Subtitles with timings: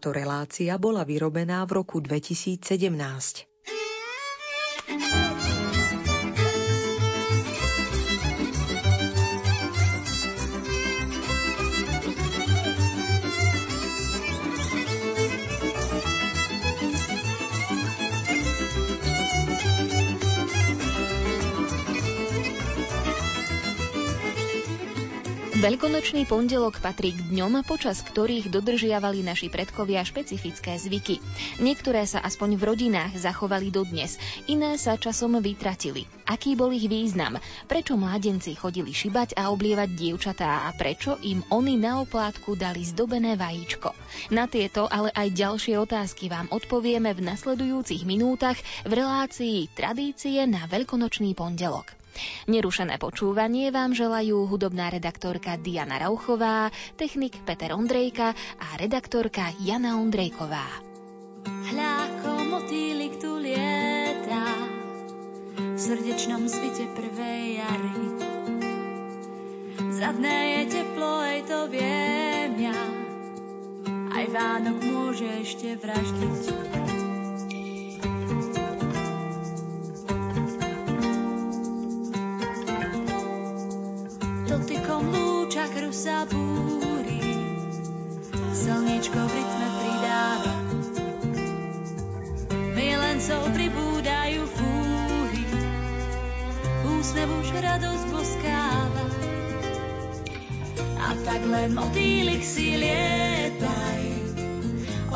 [0.00, 2.56] Táto relácia bola vyrobená v roku 2017.
[25.60, 31.20] Veľkonočný pondelok patrí k dňom, počas ktorých dodržiavali naši predkovia špecifické zvyky.
[31.60, 34.16] Niektoré sa aspoň v rodinách zachovali dodnes,
[34.48, 36.08] iné sa časom vytratili.
[36.24, 37.36] Aký bol ich význam?
[37.68, 43.36] Prečo mládenci chodili šibať a oblievať dievčatá a prečo im oni na oplátku dali zdobené
[43.36, 43.92] vajíčko?
[44.32, 48.56] Na tieto, ale aj ďalšie otázky vám odpovieme v nasledujúcich minútach
[48.88, 51.99] v relácii Tradície na Veľkonočný pondelok.
[52.50, 60.66] Nerušené počúvanie vám želajú hudobná redaktorka Diana Rauchová, technik Peter Ondrejka a redaktorka Jana Ondrejková.
[61.46, 64.44] Hľa ako motýlik tu lieta
[65.56, 67.96] v srdečnom svite prvej jary.
[70.00, 72.80] Zadné je teplo, aj to viem ja,
[74.16, 77.09] aj Vánok môže ešte vraždiť.
[86.00, 87.20] Sa búri,
[88.56, 90.54] slniečko v rytme pridáva.
[92.72, 95.44] Milencov pribúdajú fúry,
[96.88, 99.04] úsmev už radosť boskáva.
[101.04, 104.00] A tak len motýlik si lietaj,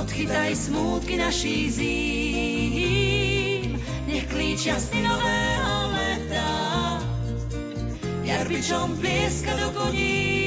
[0.04, 5.53] odchytaj smútky naší zím, nech klíčia sny nového
[8.54, 10.43] jarbičom blieska do koní.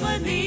[0.00, 0.39] Platí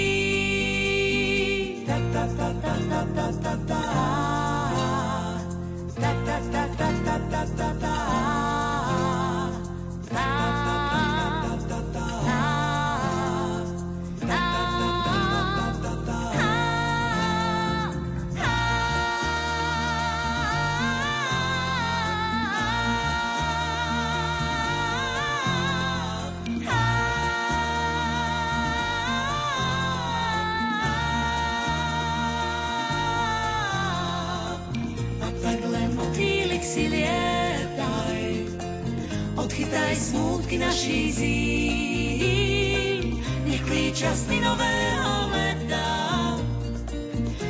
[39.73, 43.17] Odchytaj smútky naší zím,
[43.49, 45.89] nech klíča sny nového leta.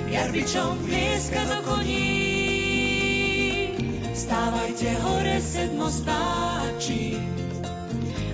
[0.07, 2.15] Jarbičom plieska do koní,
[4.15, 7.19] stávajte hore sedmo spáči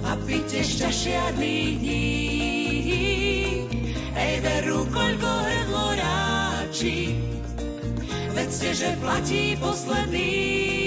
[0.05, 2.13] a pite šťašiadných dní.
[4.13, 7.17] Ej, veru, koľko hrdlo ráči,
[8.37, 10.78] vedzte, že platí posledný.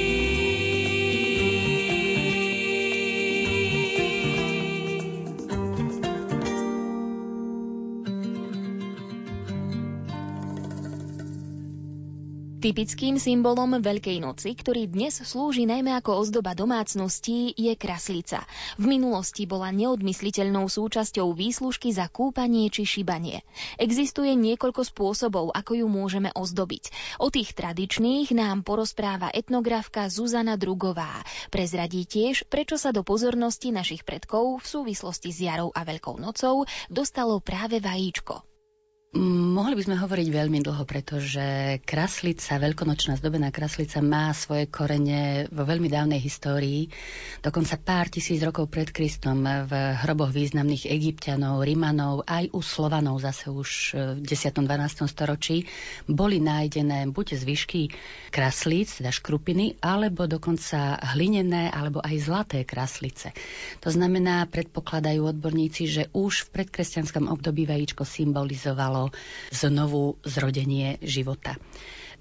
[12.62, 18.46] Typickým symbolom Veľkej noci, ktorý dnes slúži najmä ako ozdoba domácností, je kraslica.
[18.78, 23.42] V minulosti bola neodmysliteľnou súčasťou výslužky za kúpanie či šibanie.
[23.82, 27.18] Existuje niekoľko spôsobov, ako ju môžeme ozdobiť.
[27.18, 31.18] O tých tradičných nám porozpráva etnografka Zuzana Drugová.
[31.50, 36.62] Prezradí tiež, prečo sa do pozornosti našich predkov v súvislosti s jarou a Veľkou nocou
[36.86, 38.51] dostalo práve vajíčko.
[39.12, 45.68] Mohli by sme hovoriť veľmi dlho, pretože kraslica, veľkonočná zdobená kraslica má svoje korene vo
[45.68, 46.88] veľmi dávnej histórii.
[47.44, 53.52] Dokonca pár tisíc rokov pred Kristom v hroboch významných egyptianov, rimanov, aj u Slovanov zase
[53.52, 53.70] už
[54.16, 54.64] v 10.
[54.64, 55.04] 12.
[55.04, 55.68] storočí
[56.08, 57.92] boli nájdené buď zvyšky
[58.32, 63.36] kraslíc, teda škrupiny, alebo dokonca hlinené, alebo aj zlaté kraslice.
[63.84, 69.01] To znamená, predpokladajú odborníci, že už v predkresťanskom období vajíčko symbolizovalo
[69.50, 71.56] znovu zrodenie života.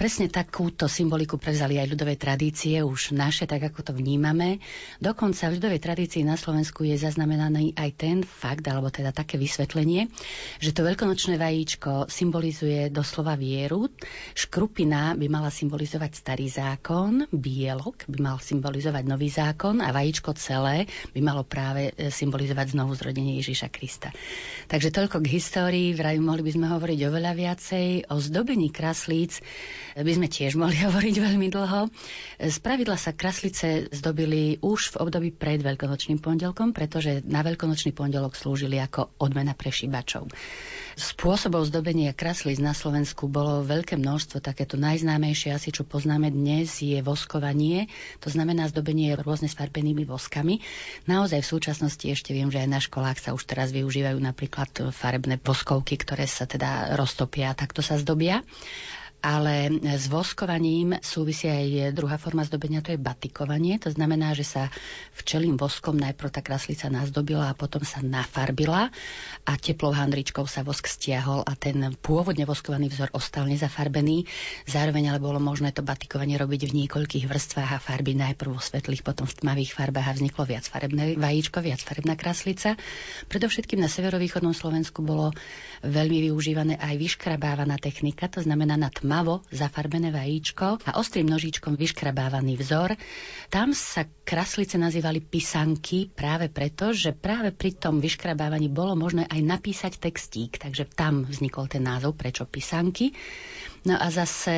[0.01, 4.57] Presne takúto symboliku prevzali aj ľudové tradície, už naše, tak ako to vnímame.
[4.98, 10.09] Dokonca v ľudovej tradícii na Slovensku je zaznamenaný aj ten fakt, alebo teda také vysvetlenie,
[10.57, 13.94] že to veľkonočné vajíčko symbolizuje doslova vieru.
[14.33, 20.89] Škrupina by mala symbolizovať starý zákon, bielok by mal symbolizovať nový zákon a vajíčko celé
[21.13, 24.09] by malo práve e, symbolizovať znovu zrodenie Ježiša Krista.
[24.65, 29.45] Takže toľko k histórii, vraj mohli by sme hovoriť oveľa viacej o zdobení kraslíc
[29.97, 31.91] by sme tiež mohli hovoriť veľmi dlho.
[32.39, 38.35] Z pravidla sa kraslice zdobili už v období pred Veľkonočným pondelkom, pretože na Veľkonočný pondelok
[38.35, 40.31] slúžili ako odmena pre šibačov.
[40.99, 44.43] Spôsobov zdobenia kraslíc na Slovensku bolo veľké množstvo.
[44.43, 47.88] Takéto najznámejšie asi, čo poznáme dnes, je voskovanie.
[48.19, 50.59] To znamená zdobenie rôzne s farbenými voskami.
[51.07, 55.39] Naozaj v súčasnosti ešte viem, že aj na školách sa už teraz využívajú napríklad farebné
[55.39, 58.43] voskovky, ktoré sa teda roztopia a takto sa zdobia
[59.21, 63.77] ale s voskovaním súvisí aj druhá forma zdobenia, to je batikovanie.
[63.85, 64.73] To znamená, že sa
[65.13, 68.89] včelým voskom najprv tá kraslica nazdobila a potom sa nafarbila
[69.45, 74.25] a teplou handričkou sa vosk stiahol a ten pôvodne voskovaný vzor ostal nezafarbený.
[74.65, 79.06] Zároveň ale bolo možné to batikovanie robiť v niekoľkých vrstvách a farby najprv vo svetlých,
[79.06, 82.74] potom v tmavých farbách a vzniklo viac farebné vajíčko, viac farebná kraslica.
[83.29, 85.29] Predovšetkým na severovýchodnom Slovensku bolo
[85.85, 91.75] veľmi využívané aj vyškrabávaná technika, to znamená na tma tmavo zafarbené vajíčko a ostrým nožičkom
[91.75, 92.96] vyškrabávaný vzor.
[93.52, 99.44] Tam sa kraslice nazývali pisanky práve preto, že práve pri tom vyškrabávaní bolo možné aj
[99.44, 103.12] napísať textík, takže tam vznikol ten názov, prečo pisanky.
[103.81, 104.54] No a zase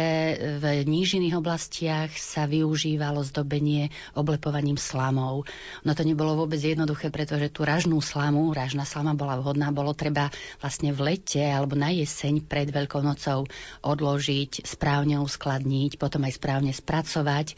[0.59, 3.87] v nížiných oblastiach sa využívalo zdobenie
[4.19, 5.47] oblepovaním slamov.
[5.87, 10.27] No to nebolo vôbec jednoduché, pretože tú ražnú slamu, ražná slama bola vhodná, bolo treba
[10.59, 13.47] vlastne v lete alebo na jeseň pred Veľkou nocou
[13.79, 17.55] odložiť, správne uskladniť, potom aj správne spracovať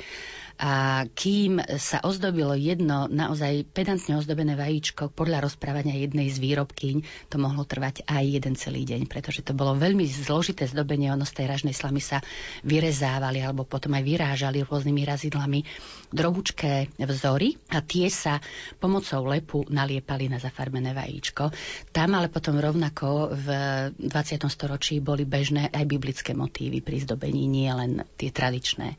[0.55, 7.35] a kým sa ozdobilo jedno naozaj pedantne ozdobené vajíčko podľa rozprávania jednej z výrobkyň, to
[7.35, 11.11] mohlo trvať aj jeden celý deň, pretože to bolo veľmi zložité zdobenie.
[11.11, 12.23] Ono z tej ražnej slamy sa
[12.63, 15.59] vyrezávali alebo potom aj vyrážali rôznymi razidlami
[16.15, 18.39] drobučké vzory a tie sa
[18.79, 21.51] pomocou lepu naliepali na zafarbené vajíčko.
[21.91, 23.47] Tam ale potom rovnako v
[23.99, 24.47] 20.
[24.47, 28.95] storočí boli bežné aj biblické motívy pri zdobení, nie len tie tradičné.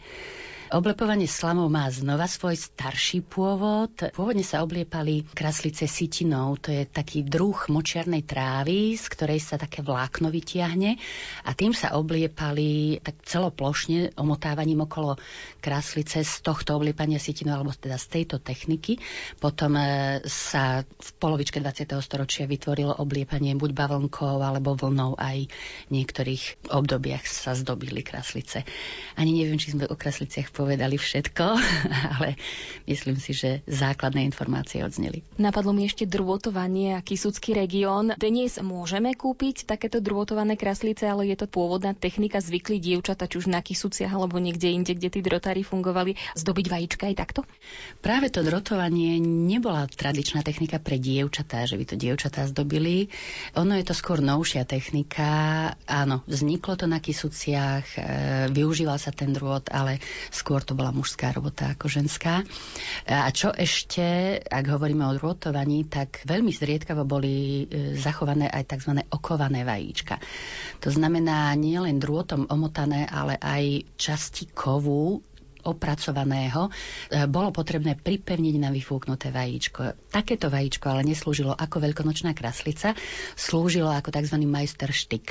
[0.67, 3.95] Oblepovanie slamov má znova svoj starší pôvod.
[4.11, 9.87] Pôvodne sa obliepali kraslice sitinou, to je taký druh močiarnej trávy, z ktorej sa také
[9.87, 10.99] vlákno vytiahne
[11.47, 15.15] a tým sa obliepali tak celoplošne omotávaním okolo
[15.63, 18.99] kraslice z tohto obliepania sitinou alebo teda z tejto techniky.
[19.39, 21.95] Potom e, sa v polovičke 20.
[22.03, 25.47] storočia vytvorilo obliepanie buď bavlnkou alebo vlnou aj
[25.87, 28.67] v niektorých obdobiach sa zdobili kraslice.
[29.14, 31.45] Ani neviem, či sme o krasliciach povedali všetko,
[32.17, 32.41] ale
[32.89, 35.21] myslím si, že základné informácie odzneli.
[35.37, 38.17] Napadlo mi ešte drôtovanie a Kisucký región.
[38.17, 43.53] Dnes môžeme kúpiť takéto drôtované kraslice, ale je to pôvodná technika zvykli dievčata, či už
[43.53, 47.41] na Kisuciach alebo niekde inde, kde tí drotári fungovali, zdobiť vajíčka aj takto?
[48.01, 53.13] Práve to drotovanie nebola tradičná technika pre dievčatá, že by to dievčatá zdobili.
[53.59, 55.29] Ono je to skôr novšia technika.
[55.85, 58.01] Áno, vzniklo to na Kisuciach, e,
[58.55, 59.99] využíval sa ten drôt, ale
[60.31, 62.47] skôr to bola mužská robota ako ženská.
[63.11, 69.03] A čo ešte, ak hovoríme o rotovaní, tak veľmi zriedkavo boli e, zachované aj tzv.
[69.11, 70.23] okované vajíčka.
[70.87, 75.19] To znamená nielen drôtom omotané, ale aj časti kovu
[75.66, 79.99] opracovaného, e, bolo potrebné pripevniť na vyfúknuté vajíčko.
[80.14, 82.94] Takéto vajíčko ale neslúžilo ako veľkonočná kraslica,
[83.35, 84.37] slúžilo ako tzv.
[84.46, 85.26] majsterštyk.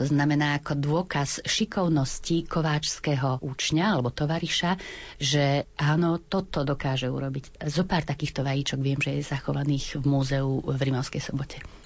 [0.00, 4.80] To znamená ako dôkaz šikovnosti kováčského účňa alebo tovariša,
[5.20, 7.68] že áno, toto dokáže urobiť.
[7.68, 11.83] Zo pár takýchto vajíčok viem, že je zachovaných v múzeu v Rimavskej sobote.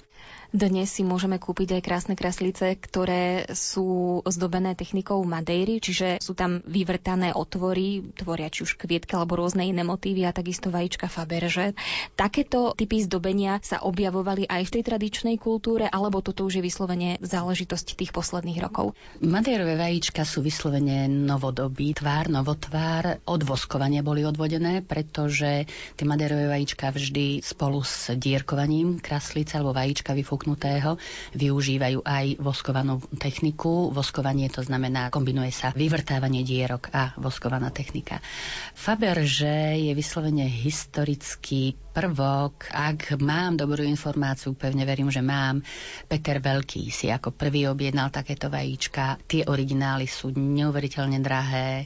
[0.49, 6.65] Dnes si môžeme kúpiť aj krásne kraslice, ktoré sú ozdobené technikou Madeiry, čiže sú tam
[6.65, 11.77] vyvrtané otvory, tvoria či už kvietka alebo rôzne iné motívy a takisto vajíčka Faberže.
[12.17, 17.21] Takéto typy zdobenia sa objavovali aj v tej tradičnej kultúre, alebo toto už je vyslovene
[17.21, 18.97] záležitosť tých posledných rokov?
[19.21, 23.21] Madeirové vajíčka sú vyslovene novodobý tvár, novotvár.
[23.29, 30.17] Od voskovania boli odvodené, pretože tie madeirové vajíčka vždy spolu s dierkovaním kraslice alebo vajíčka
[30.17, 30.95] vyfúkajú vyfúknutého
[31.35, 33.91] využívajú aj voskovanú techniku.
[33.91, 38.23] Voskovanie to znamená, kombinuje sa vyvrtávanie dierok a voskovaná technika.
[38.71, 42.71] Faberže je vyslovene historický prvok.
[42.71, 45.59] Ak mám dobrú informáciu, pevne verím, že mám,
[46.07, 49.19] Peter Veľký si ako prvý objednal takéto vajíčka.
[49.27, 51.83] Tie originály sú neuveriteľne drahé.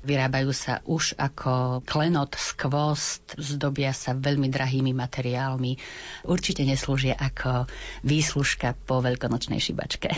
[0.00, 5.76] Vyrábajú sa už ako klenot, skvost, zdobia sa veľmi drahými materiálmi.
[6.24, 7.68] Určite neslúžia ako
[8.00, 10.08] výslužka po veľkonočnej šibačke.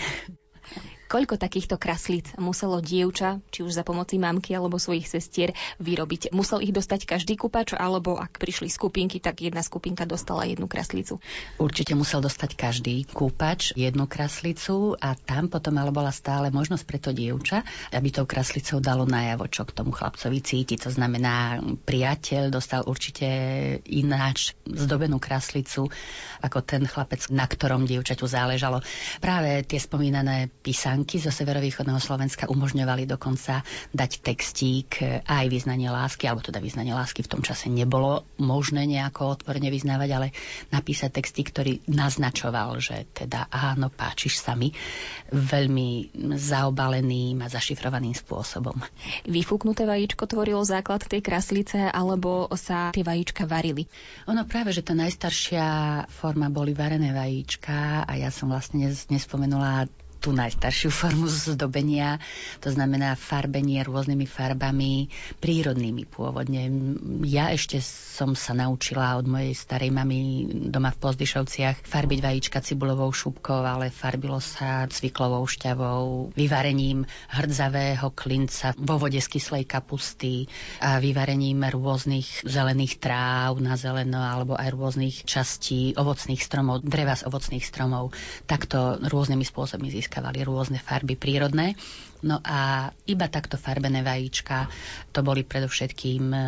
[1.13, 6.33] Koľko takýchto kraslíc muselo dievča, či už za pomoci mamky alebo svojich sestier, vyrobiť?
[6.33, 11.21] Musel ich dostať každý kupač, alebo ak prišli skupinky, tak jedna skupinka dostala jednu kraslicu?
[11.61, 16.97] Určite musel dostať každý kúpač jednu kraslicu a tam potom ale bola stále možnosť pre
[16.97, 17.61] to dievča,
[17.93, 20.81] aby tou kraslicou dalo najavo, čo k tomu chlapcovi cíti.
[20.81, 23.29] To znamená, priateľ dostal určite
[23.85, 25.93] ináč zdobenú kraslicu
[26.41, 28.81] ako ten chlapec, na ktorom dievčaťu záležalo.
[29.21, 36.31] Práve tie spomínané písanky banky zo severovýchodného Slovenska umožňovali dokonca dať textík aj vyznanie lásky,
[36.31, 40.29] alebo teda vyznanie lásky v tom čase nebolo možné nejako otvorene vyznávať, ale
[40.71, 44.71] napísať texty, ktorý naznačoval, že teda áno, páčiš sa mi
[45.35, 48.79] veľmi zaobaleným a zašifrovaným spôsobom.
[49.27, 53.91] Vyfúknuté vajíčko tvorilo základ tej kraslice, alebo sa tie vajíčka varili?
[54.31, 55.67] Ono práve, že tá najstaršia
[56.15, 59.91] forma boli varené vajíčka a ja som vlastne nespomenula
[60.23, 62.23] tú najstaršiu formu zdobenia,
[62.63, 65.11] to znamená farbenie rôznymi farbami,
[65.43, 66.71] prírodnými pôvodne.
[67.27, 73.11] Ja ešte som sa naučila od mojej starej mamy doma v Pozdyšovciach farbiť vajíčka cibulovou
[73.11, 77.03] šupkou, ale farbilo sa cviklovou šťavou, vyvarením
[77.35, 80.47] hrdzavého klinca vo vode z kyslej kapusty
[80.79, 87.27] a vyvarením rôznych zelených tráv na zeleno alebo aj rôznych častí ovocných stromov, dreva z
[87.27, 88.15] ovocných stromov.
[88.47, 91.73] Takto rôznymi spôsobmi získať získavali rôzne farby prírodné.
[92.23, 94.71] No a iba takto farbené vajíčka,
[95.11, 96.39] to boli predovšetkým e,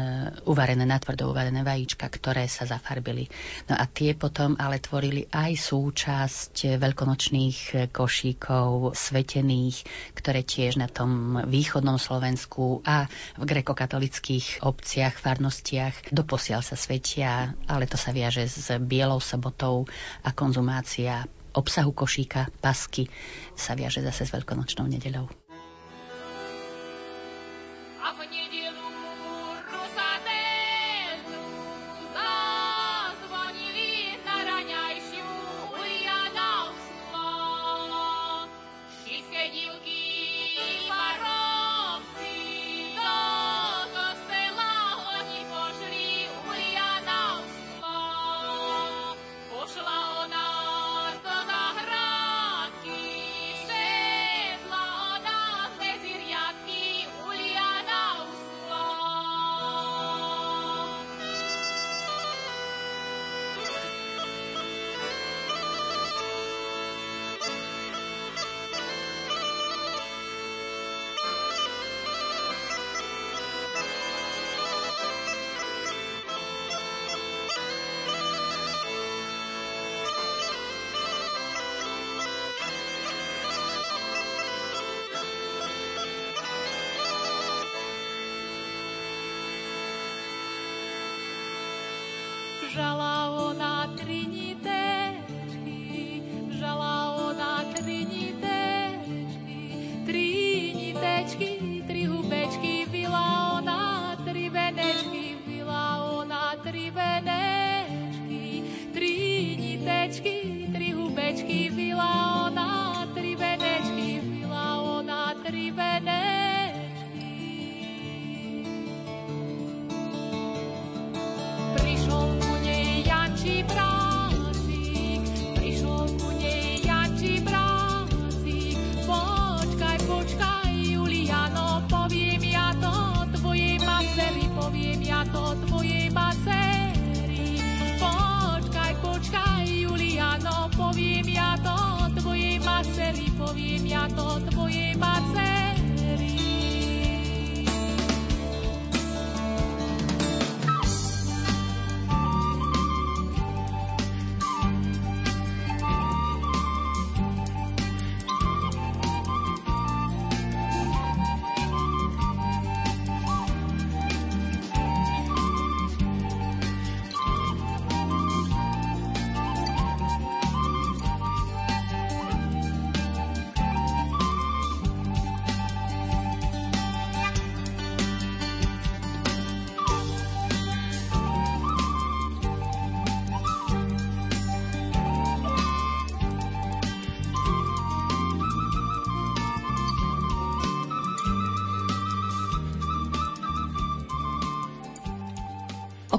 [0.47, 3.27] uvarené, natvrdo uvarené vajíčka, ktoré sa zafarbili.
[3.67, 9.77] No a tie potom ale tvorili aj súčasť veľkonočných košíkov svetených,
[10.15, 17.91] ktoré tiež na tom východnom Slovensku a v grekokatolických obciach, farnostiach doposiaľ sa svetia, ale
[17.91, 19.91] to sa viaže s bielou sobotou
[20.23, 23.07] a konzumácia obsahu košíka, pasky
[23.55, 25.31] sa viaže zase s veľkonočnou nedeľou.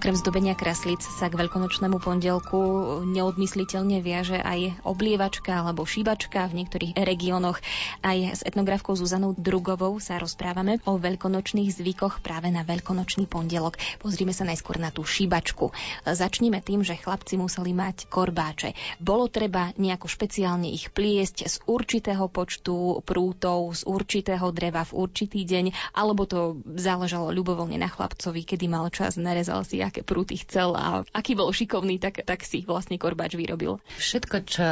[0.06, 2.62] Okrem zdobenia kraslíc sa k veľkonočnému pondelku
[3.10, 7.58] neodmysliteľne viaže aj oblievačka alebo šíbačka v niektorých regiónoch.
[8.06, 13.82] Aj s etnografkou Zuzanou Drugovou sa rozprávame o veľkonočných zvykoch práve na veľkonočný pondelok.
[13.98, 15.74] Pozrime sa najskôr na tú šíbačku.
[16.06, 18.78] Začnime tým, že chlapci museli mať korbáče.
[19.02, 25.42] Bolo treba nejako špeciálne ich pliesť z určitého počtu prútov, z určitého dreva v určitý
[25.50, 30.36] deň, alebo to záležalo ľubovoľne na chlapcovi, kedy mal čas, narezal si si, aké prúty
[30.44, 33.80] chcel a aký bol šikovný, tak, tak si vlastne korbáč vyrobil.
[33.96, 34.68] Všetko, čo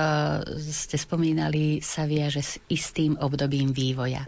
[0.59, 4.27] ste spomínali, sa viaže s istým obdobím vývoja.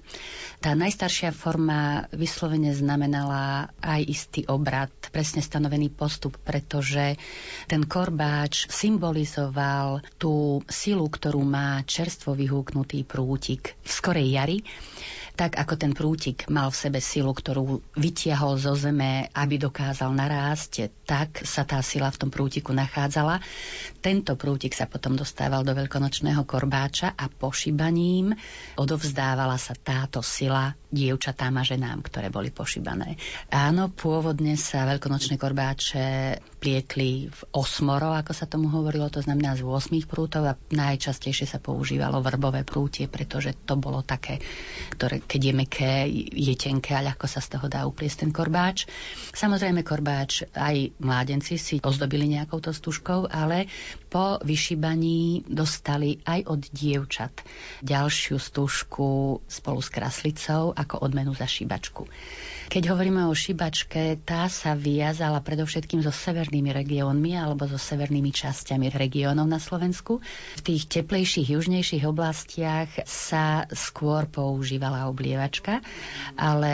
[0.64, 7.20] Tá najstaršia forma vyslovene znamenala aj istý obrad, presne stanovený postup, pretože
[7.68, 14.58] ten korbáč symbolizoval tú silu, ktorú má čerstvo vyhúknutý prútik v skorej jari
[15.36, 20.90] tak ako ten prútik mal v sebe silu, ktorú vytiahol zo zeme, aby dokázal narásť,
[21.04, 23.44] tak sa tá sila v tom prútiku nachádzala.
[24.06, 28.38] Tento prútik sa potom dostával do veľkonočného korbáča a pošibaním
[28.78, 33.18] odovzdávala sa táto sila dievčatám a ženám, ktoré boli pošibané.
[33.50, 39.66] Áno, pôvodne sa veľkonočné korbáče plietli v osmoro, ako sa tomu hovorilo, to znamená z
[39.66, 44.38] 8 prútov a najčastejšie sa používalo vrbové prútie, pretože to bolo také,
[44.94, 45.94] ktoré keď je meké,
[46.30, 48.86] je tenké a ľahko sa z toho dá upliesť ten korbáč.
[49.34, 53.66] Samozrejme korbáč aj mládenci si ozdobili nejakou to stužkou, ale
[54.10, 57.44] po vyšíbaní dostali aj od dievčat
[57.84, 62.08] ďalšiu stužku spolu s kraslicou ako odmenu za šíbačku.
[62.66, 68.90] Keď hovoríme o šibačke, tá sa vyjazala predovšetkým so severnými regiónmi alebo so severnými časťami
[68.90, 70.18] regiónov na Slovensku.
[70.58, 75.86] V tých teplejších, južnejších oblastiach sa skôr používala oblievačka,
[76.34, 76.74] ale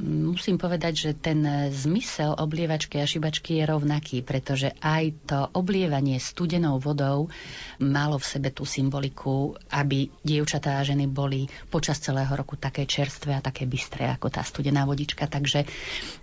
[0.00, 6.18] musím povedať, že ten zmysel oblievačky a šibačky je rovnaký, pretože aj to oblievanie
[6.58, 7.30] studenou vodou
[7.78, 13.38] malo v sebe tú symboliku, aby dievčatá a ženy boli počas celého roku také čerstvé
[13.38, 15.62] a také bystré ako tá studená vodička takže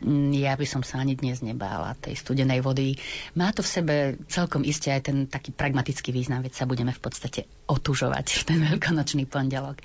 [0.03, 2.99] mm, ja by som sa ani dnes nebála tej studenej vody.
[3.39, 3.95] Má to v sebe
[4.27, 8.59] celkom iste aj ten taký pragmatický význam, veď sa budeme v podstate otužovať v ten
[8.59, 9.79] veľkonočný pondelok.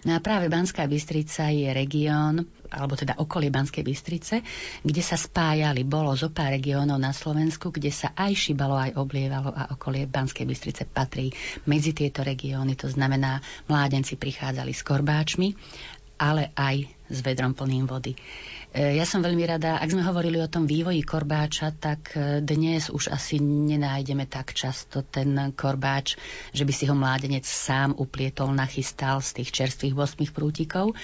[0.00, 2.40] No a práve Banská Bystrica je región,
[2.72, 4.40] alebo teda okolie Banskej Bystrice,
[4.80, 9.52] kde sa spájali, bolo zo pár regiónov na Slovensku, kde sa aj šibalo, aj oblievalo
[9.52, 11.28] a okolie Banskej Bystrice patrí
[11.68, 12.80] medzi tieto regióny.
[12.80, 15.52] To znamená, mládenci prichádzali s korbáčmi,
[16.16, 18.16] ale aj s vedrom plným vody.
[18.70, 22.86] E, ja som veľmi rada, ak sme hovorili o tom vývoji korbáča, tak e, dnes
[22.86, 26.14] už asi nenájdeme tak často ten korbáč,
[26.54, 30.94] že by si ho mládenec sám uplietol, nachystal z tých čerstvých bosmých prútikov.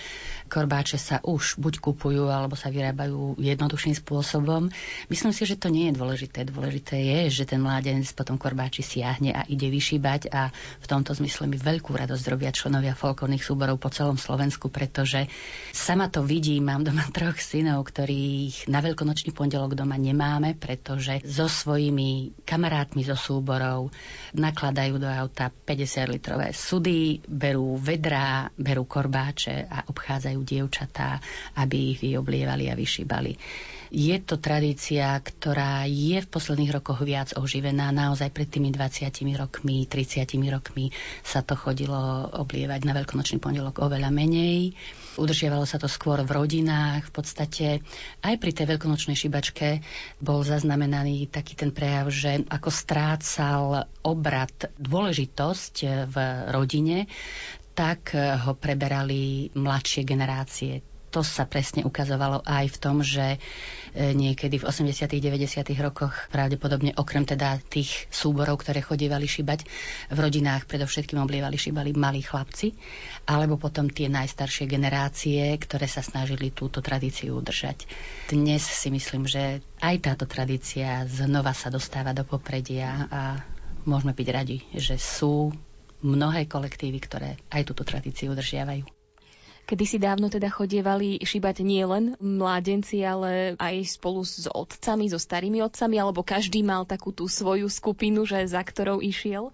[0.46, 4.70] Korbáče sa už buď kupujú, alebo sa vyrábajú jednoduchším spôsobom.
[5.10, 6.46] Myslím si, že to nie je dôležité.
[6.46, 11.50] Dôležité je, že ten mládenec potom korbáči siahne a ide vyšíbať a v tomto zmysle
[11.50, 15.26] mi veľkú radosť robia členovia folkovných súborov po celom Slovensku, pretože
[15.74, 21.50] sama to vidím, mám doma troch synov, ktorých na veľkonočný pondelok doma nemáme, pretože so
[21.50, 23.90] svojimi kamarátmi zo súborov
[24.32, 31.22] nakladajú do auta 50 litrové sudy, berú vedrá, berú korbáče a obchádzajú dievčatá,
[31.56, 33.32] aby ich vyoblievali a vyšíbali.
[33.94, 37.94] Je to tradícia, ktorá je v posledných rokoch viac oživená.
[37.94, 40.90] Naozaj pred tými 20 rokmi, 30 rokmi
[41.22, 44.74] sa to chodilo oblievať na veľkonočný pondelok oveľa menej.
[45.16, 47.08] Udržiavalo sa to skôr v rodinách.
[47.08, 47.66] V podstate
[48.26, 49.80] aj pri tej veľkonočnej šibačke
[50.18, 55.74] bol zaznamenaný taký ten prejav, že ako strácal obrad dôležitosť
[56.10, 56.16] v
[56.50, 57.06] rodine,
[57.76, 60.80] tak ho preberali mladšie generácie
[61.16, 63.38] to sa presne ukazovalo aj v tom, že e,
[64.12, 69.64] niekedy v 80 90 rokoch pravdepodobne okrem teda tých súborov, ktoré chodievali šibať,
[70.12, 72.76] v rodinách predovšetkým oblievali šibali malí chlapci,
[73.24, 77.88] alebo potom tie najstaršie generácie, ktoré sa snažili túto tradíciu udržať.
[78.28, 83.20] Dnes si myslím, že aj táto tradícia znova sa dostáva do popredia a
[83.88, 85.48] môžeme byť radi, že sú
[86.06, 88.86] mnohé kolektívy, ktoré aj túto tradíciu udržiavajú.
[89.66, 95.18] Kedy si dávno teda chodievali šibať nie len mládenci, ale aj spolu s otcami, so
[95.18, 99.50] starými otcami, alebo každý mal takú tú svoju skupinu, že za ktorou išiel?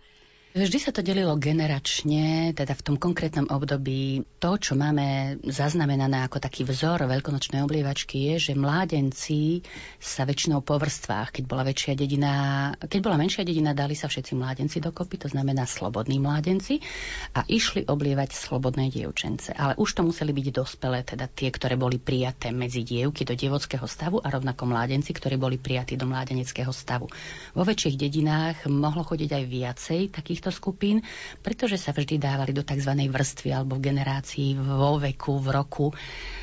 [0.52, 4.20] Vždy sa to delilo generačne, teda v tom konkrétnom období.
[4.36, 9.64] To, čo máme zaznamenané ako taký vzor veľkonočnej oblievačky, je, že mládenci
[9.96, 12.32] sa väčšinou po vrstvách, keď bola väčšia dedina,
[12.76, 16.84] keď bola menšia dedina, dali sa všetci mládenci dokopy, to znamená slobodní mládenci,
[17.32, 19.56] a išli oblievať slobodné dievčence.
[19.56, 23.88] Ale už to museli byť dospelé, teda tie, ktoré boli prijaté medzi dievky do dievockého
[23.88, 27.08] stavu a rovnako mládenci, ktorí boli prijatí do mládeneckého stavu.
[27.56, 31.07] Vo väčších dedinách mohlo chodiť aj viacej takých týchto skupín,
[31.38, 32.90] pretože sa vždy dávali do tzv.
[32.98, 35.87] vrstvy alebo v generácii vo veku, v roku.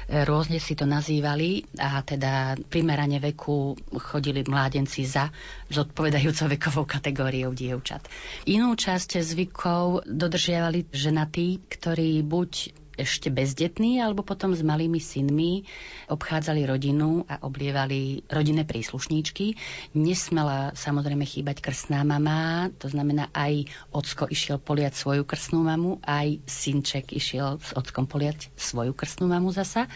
[0.08, 5.28] Rôzne si to nazývali a teda primerane veku chodili mládenci za
[5.68, 8.08] zodpovedajúcou vekovou kategóriou dievčat.
[8.48, 12.52] Inú časť zvykov dodržiavali ženatí, ktorí buď
[13.00, 15.64] ešte bezdetní alebo potom s malými synmi
[16.12, 19.56] obchádzali rodinu a oblievali rodinné príslušníčky.
[19.96, 26.44] Nesmela samozrejme chýbať krstná mama, to znamená aj ocko išiel poliať svoju krstnú mamu, aj
[26.44, 29.88] synček išiel s ockom poliať svoju krstnú mamu zasa.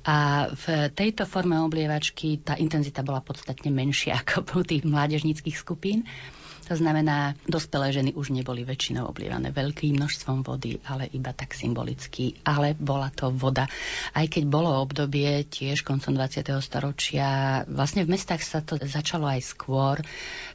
[0.00, 6.08] A v tejto forme oblievačky tá intenzita bola podstatne menšia ako u tých mládežníckých skupín.
[6.70, 12.38] To znamená, dospelé ženy už neboli väčšinou oblievané veľkým množstvom vody, ale iba tak symbolicky.
[12.46, 13.66] Ale bola to voda.
[14.14, 16.46] Aj keď bolo obdobie tiež koncom 20.
[16.62, 17.26] storočia,
[17.66, 19.98] vlastne v mestách sa to začalo aj skôr,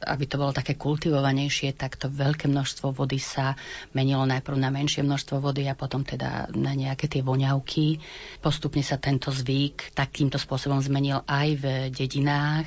[0.08, 3.52] aby to bolo také kultivovanejšie, tak to veľké množstvo vody sa
[3.92, 8.00] menilo najprv na menšie množstvo vody a potom teda na nejaké tie voňavky.
[8.40, 12.64] Postupne sa tento zvyk takýmto spôsobom zmenil aj v dedinách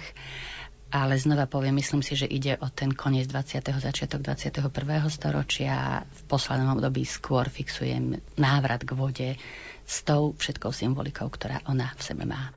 [0.90, 3.62] ale znova poviem, myslím si, že ide o ten koniec 20.
[3.62, 4.66] začiatok 21.
[5.10, 6.02] storočia.
[6.02, 9.30] V poslednom období skôr fixujem návrat k vode
[9.86, 12.54] s tou všetkou symbolikou, ktorá ona v sebe má.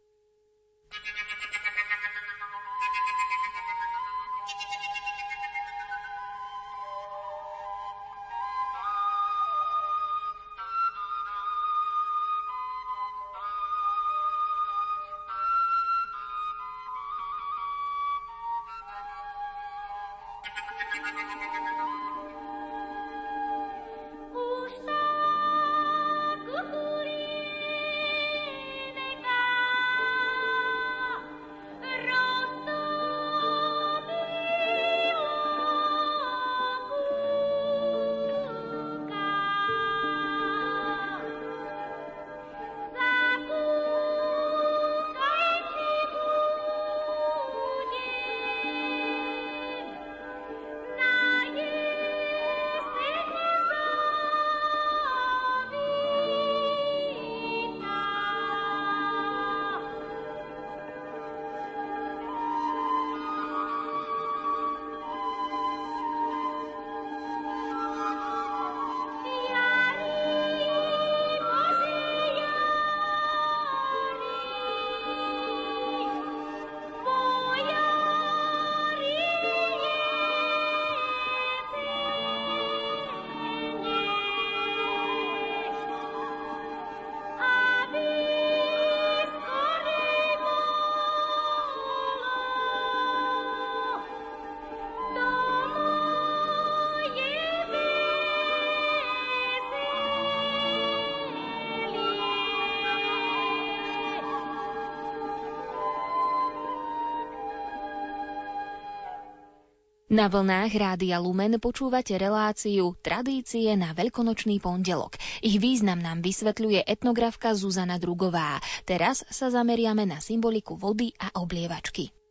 [110.12, 115.16] Na vlnách Rádia Lumen počúvate reláciu Tradície na veľkonočný pondelok.
[115.40, 118.60] Ich význam nám vysvetľuje etnografka Zuzana Drugová.
[118.84, 122.21] Teraz sa zameriame na symboliku vody a oblievačky.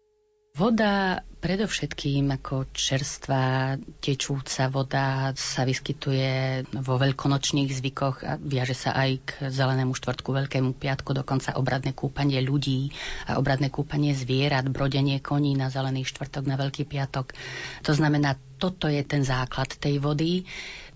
[0.51, 9.09] Voda predovšetkým ako čerstvá tečúca voda sa vyskytuje vo veľkonočných zvykoch a viaže sa aj
[9.23, 12.91] k zelenému štvrtku, veľkému piatku, dokonca obradné kúpanie ľudí
[13.31, 17.31] a obradné kúpanie zvierat, brodenie koní na zelený štvrtok, na veľký piatok.
[17.87, 20.43] To znamená, toto je ten základ tej vody,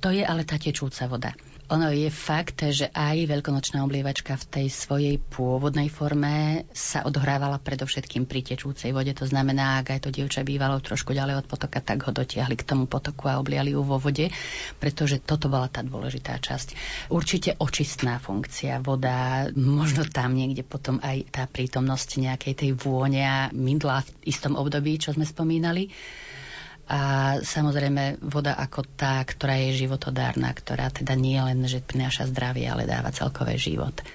[0.03, 1.31] to je ale tá tečúca voda.
[1.65, 8.29] Ono je fakt, že aj veľkonočná oblievačka v tej svojej pôvodnej forme sa odhrávala predovšetkým
[8.29, 9.09] pri tečúcej vode.
[9.17, 12.67] To znamená, ak aj to dievča bývalo trošku ďalej od potoka, tak ho dotiahli k
[12.69, 14.29] tomu potoku a obliali ju vo vode,
[14.77, 16.77] pretože toto bola tá dôležitá časť.
[17.09, 23.49] Určite očistná funkcia, voda, možno tam niekde potom aj tá prítomnosť nejakej tej vône a
[23.49, 25.89] mydla v istom období, čo sme spomínali
[26.85, 27.01] a
[27.41, 32.85] samozrejme voda ako tá, ktorá je životodárna, ktorá teda nie len, že prináša zdravie, ale
[32.85, 34.05] dáva celkové život.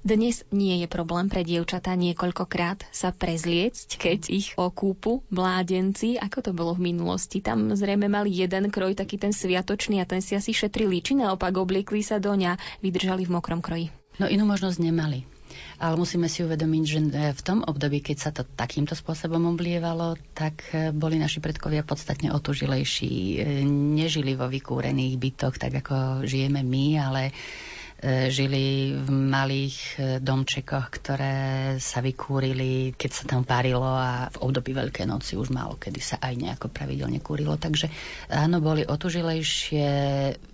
[0.00, 6.16] Dnes nie je problém pre dievčatá niekoľkokrát sa prezliecť, keď ich okúpu mládenci.
[6.16, 7.44] Ako to bolo v minulosti?
[7.44, 11.04] Tam zrejme mali jeden kroj, taký ten sviatočný a ten si asi šetrili.
[11.04, 13.92] Či naopak obliekli sa doň a vydržali v mokrom kroji?
[14.16, 15.28] No inú možnosť nemali.
[15.80, 16.98] Ale musíme si uvedomiť, že
[17.32, 22.28] v tom období, keď sa to takýmto spôsobom oblievalo, tak e, boli naši predkovia podstatne
[22.36, 23.14] otužilejší.
[23.16, 23.64] E,
[23.96, 27.22] nežili vo vykúrených bytoch, tak ako žijeme my, ale
[28.00, 31.36] E, žili v malých domčekoch, ktoré
[31.76, 36.16] sa vykúrili, keď sa tam parilo a v období Veľkej noci už málo kedy sa
[36.16, 37.60] aj nejako pravidelne kúrilo.
[37.60, 37.92] Takže
[38.32, 39.88] áno, boli otužilejšie,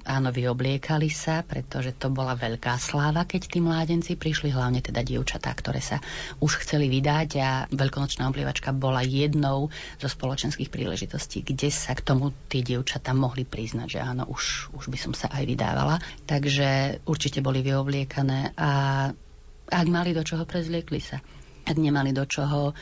[0.07, 5.51] áno, vyobliekali sa, pretože to bola veľká sláva, keď tí mládenci prišli, hlavne teda dievčatá,
[5.53, 5.99] ktoré sa
[6.39, 12.31] už chceli vydať a veľkonočná oblievačka bola jednou zo spoločenských príležitostí, kde sa k tomu
[12.47, 15.99] tí dievčatá mohli priznať, že áno, už, už by som sa aj vydávala.
[16.25, 18.71] Takže určite boli vyobliekané a
[19.67, 21.19] ak mali do čoho, prezliekli sa
[21.67, 22.73] ak nemali do čoho.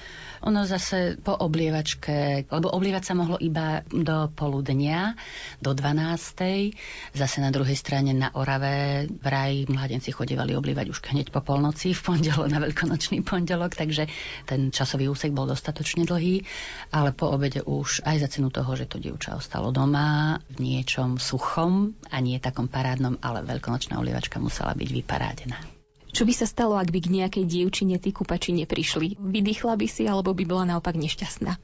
[0.44, 5.16] Ono zase po oblievačke, lebo oblievať sa mohlo iba do poludnia,
[5.57, 7.16] do 12.
[7.16, 12.05] Zase na druhej strane na Orave vraj mladenci chodevali oblievať už hneď po polnoci, v
[12.05, 14.05] pondelok na veľkonočný pondelok, takže
[14.44, 16.44] ten časový úsek bol dostatočne dlhý,
[16.92, 21.16] ale po obede už aj za cenu toho, že to dievča ostalo doma v niečom
[21.16, 25.74] suchom a nie takom parádnom, ale veľkonočná oblievačka musela byť vyparádená.
[26.14, 29.18] Čo by sa stalo, ak by k nejakej dievčine tí kupači neprišli?
[29.18, 31.59] Vydýchla by si, alebo by bola naopak nešťastná?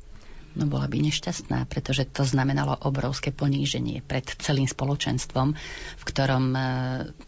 [0.59, 5.55] No bola by nešťastná, pretože to znamenalo obrovské poníženie pred celým spoločenstvom,
[5.95, 6.61] v ktorom e,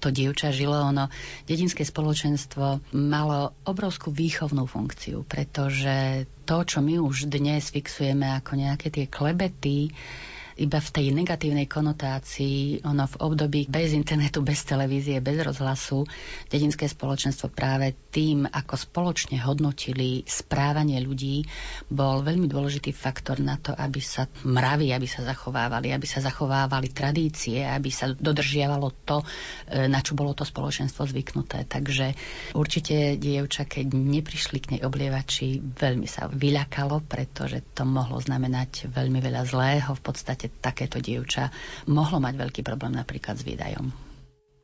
[0.03, 0.75] to dievča žilo.
[0.75, 1.07] Ono,
[1.47, 8.91] dedinské spoločenstvo malo obrovskú výchovnú funkciu, pretože to, čo my už dnes fixujeme ako nejaké
[8.91, 9.95] tie klebety,
[10.63, 16.07] iba v tej negatívnej konotácii, ono v období bez internetu, bez televízie, bez rozhlasu,
[16.47, 21.43] dedinské spoločenstvo práve tým, ako spoločne hodnotili správanie ľudí,
[21.91, 26.95] bol veľmi dôležitý faktor na to, aby sa mravy, aby sa zachovávali, aby sa zachovávali
[26.95, 29.19] tradície, aby sa dodržiavalo to,
[29.67, 31.67] e, na čo bolo to spoločenstvo zvyknuté.
[31.67, 32.15] Takže
[32.55, 39.19] určite dievča, keď neprišli k nej oblievači, veľmi sa vyľakalo, pretože to mohlo znamenať veľmi
[39.19, 39.91] veľa zlého.
[39.97, 41.49] V podstate takéto dievča
[41.89, 44.13] mohlo mať veľký problém napríklad s výdajom.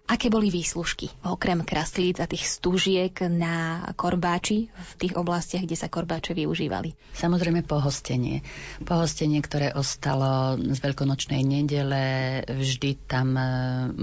[0.08, 5.92] Aké boli výslužky, okrem kraslíc a tých stúžiek na korbáči v tých oblastiach, kde sa
[5.92, 6.96] korbáče využívali?
[7.12, 8.40] Samozrejme pohostenie.
[8.88, 13.44] Pohostenie, ktoré ostalo z veľkonočnej nedele, vždy tam e,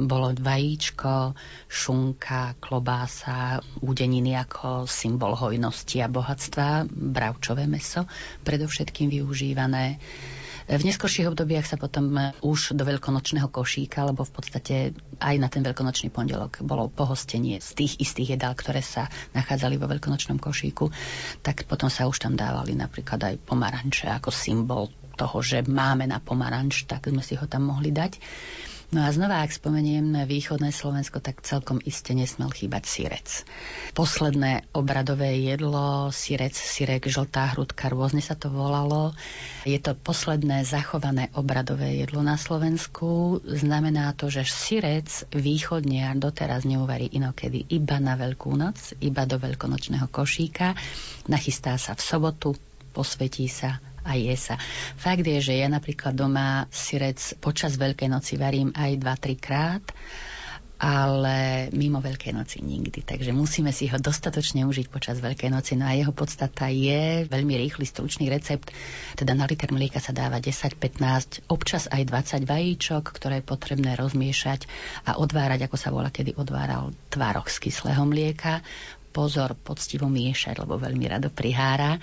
[0.06, 1.34] bolo vajíčko,
[1.66, 8.06] šunka, klobása, údeniny ako symbol hojnosti a bohatstva, bravčové meso,
[8.46, 9.98] predovšetkým využívané
[10.66, 14.76] v neskorších obdobiach sa potom e, už do veľkonočného košíka, lebo v podstate
[15.22, 19.06] aj na ten veľkonočný pondelok bolo pohostenie z tých istých jedál, ktoré sa
[19.38, 20.90] nachádzali vo veľkonočnom košíku,
[21.46, 26.18] tak potom sa už tam dávali napríklad aj pomaranče ako symbol toho, že máme na
[26.18, 28.20] pomaranč, tak sme si ho tam mohli dať.
[28.94, 33.28] No a znova, ak spomeniem východné Slovensko, tak celkom iste nesmel chýbať sirec.
[33.98, 39.18] Posledné obradové jedlo, sirec, sirek, žltá hrudka, rôzne sa to volalo.
[39.66, 43.42] Je to posledné zachované obradové jedlo na Slovensku.
[43.42, 50.06] Znamená to, že sirec východniar doteraz neuvarí inokedy iba na Veľkú noc, iba do veľkonočného
[50.14, 50.78] košíka.
[51.26, 52.50] Nachystá sa v sobotu,
[52.94, 54.62] posvetí sa a je sa.
[54.96, 59.86] Fakt je, že ja napríklad doma sirec počas Veľkej noci varím aj 2-3 krát
[60.76, 63.00] ale mimo Veľkej noci nikdy.
[63.08, 65.80] Takže musíme si ho dostatočne užiť počas Veľkej noci.
[65.80, 68.76] No a jeho podstata je veľmi rýchly, stručný recept.
[69.16, 73.96] Teda na liter mlieka sa dáva 10, 15, občas aj 20 vajíčok, ktoré je potrebné
[73.96, 74.68] rozmiešať
[75.08, 78.60] a odvárať, ako sa volá, kedy odváral tvároch z kyslého mlieka
[79.16, 81.96] pozor poctivo miešať, lebo veľmi rado prihára.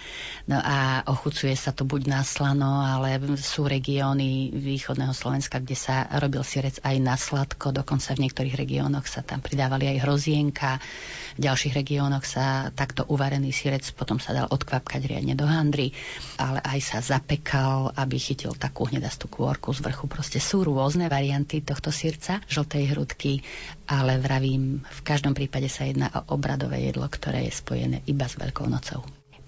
[0.48, 6.08] No a ochucuje sa to buď na slano, ale sú regióny východného Slovenska, kde sa
[6.16, 10.80] robil sirec aj na sladko, dokonca v niektorých regiónoch sa tam pridávali aj hrozienka,
[11.36, 15.92] v ďalších regiónoch sa takto uvarený sirec potom sa dal odkvapkať riadne do handry,
[16.40, 20.08] ale aj sa zapekal, aby chytil takú hnedastú kôrku z vrchu.
[20.08, 23.44] Proste sú rôzne varianty tohto sirca, žltej hrudky,
[23.88, 28.30] ale vravím, v každom prípade sa jedná o obradové jedlo jedlo, ktoré je spojené iba
[28.30, 29.02] s Veľkou nocou.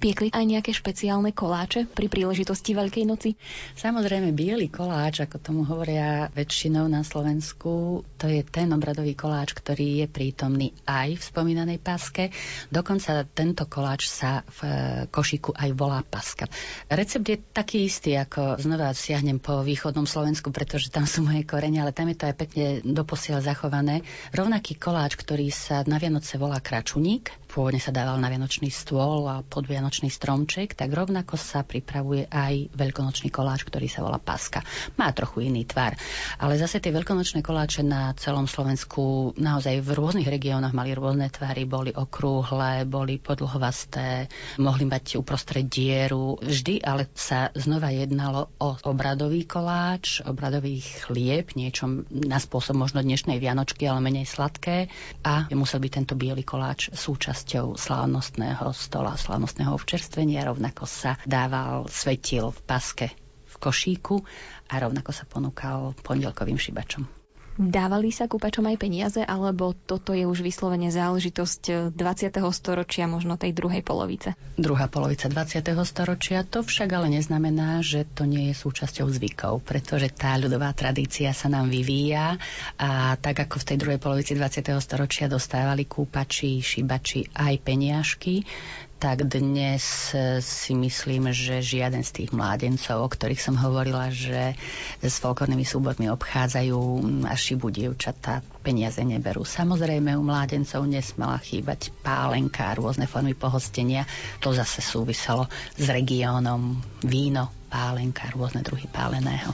[0.04, 3.40] Piekli aj nejaké špeciálne koláče pri príležitosti Veľkej noci?
[3.72, 10.04] Samozrejme, biely koláč, ako tomu hovoria väčšinou na Slovensku, to je ten obradový koláč, ktorý
[10.04, 12.36] je prítomný aj v spomínanej paske.
[12.68, 14.70] Dokonca tento koláč sa v e,
[15.08, 16.52] košíku aj volá paska.
[16.92, 21.80] Recept je taký istý, ako znova siahnem po východnom Slovensku, pretože tam sú moje korene,
[21.80, 24.04] ale tam je to aj pekne doposiaľ zachované.
[24.36, 29.46] Rovnaký koláč, ktorý sa na Vianoce volá kračuník, pôvodne sa dával na vianočný stôl a
[29.46, 34.66] pod vianočný stromček, tak rovnako sa pripravuje aj veľkonočný koláč, ktorý sa volá paska.
[34.98, 35.94] Má trochu iný tvar,
[36.42, 41.62] ale zase tie veľkonočné koláče na celom Slovensku naozaj v rôznych regiónoch mali rôzne tvary,
[41.62, 44.26] boli okrúhle, boli podlhovasté,
[44.58, 46.34] mohli mať uprostred dieru.
[46.42, 53.38] Vždy ale sa znova jednalo o obradový koláč, obradový chlieb, niečo na spôsob možno dnešnej
[53.38, 54.90] vianočky, ale menej sladké
[55.22, 56.90] a musel byť tento biely koláč
[57.44, 60.48] súčasťou slávnostného stola, slávnostného občerstvenia.
[60.48, 63.12] Rovnako sa dával svetil v paske
[63.44, 64.24] v košíku
[64.72, 67.23] a rovnako sa ponúkal pondelkovým šibačom.
[67.54, 72.34] Dávali sa kúpačom aj peniaze, alebo toto je už vyslovene záležitosť 20.
[72.50, 74.34] storočia, možno tej druhej polovice?
[74.58, 75.62] Druhá polovica 20.
[75.86, 81.30] storočia, to však ale neznamená, že to nie je súčasťou zvykov, pretože tá ľudová tradícia
[81.30, 82.42] sa nám vyvíja
[82.74, 84.74] a tak ako v tej druhej polovici 20.
[84.82, 88.42] storočia dostávali kúpači, šibači aj peniažky,
[89.04, 94.56] tak dnes e, si myslím, že žiaden z tých mládencov, o ktorých som hovorila, že
[95.04, 96.80] s folklórnymi súbormi obchádzajú
[97.28, 99.44] a šibu dievčatá, peniaze neberú.
[99.44, 104.08] Samozrejme, u mládencov nesmela chýbať pálenka, rôzne formy pohostenia.
[104.40, 109.52] To zase súviselo s regiónom víno, pálenka, rôzne druhy páleného.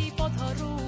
[0.00, 0.79] Výbornú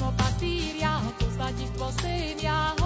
[0.00, 2.79] Strieborno pastýria, pozvatistvo senia, hodvábny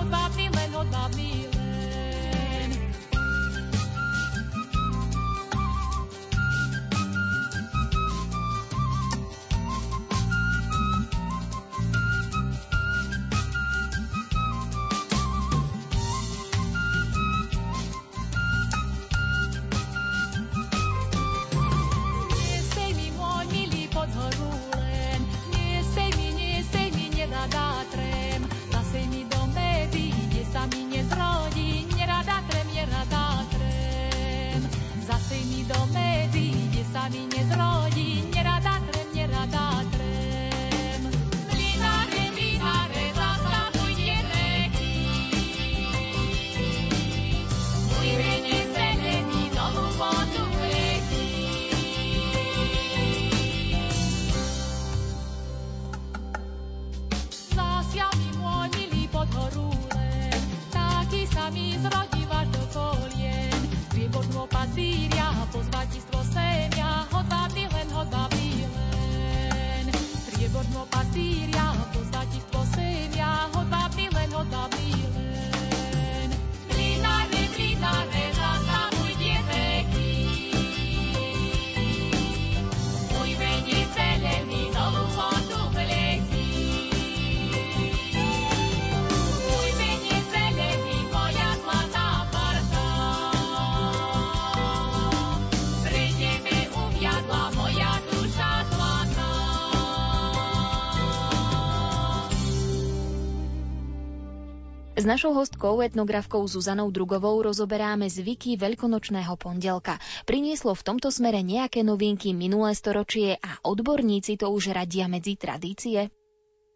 [105.05, 110.01] S našou hostkou, etnografkou Zuzanou Drugovou rozoberáme zvyky veľkonočného pondelka.
[110.25, 116.09] Prinieslo v tomto smere nejaké novinky minulé storočie a odborníci to už radia medzi tradície?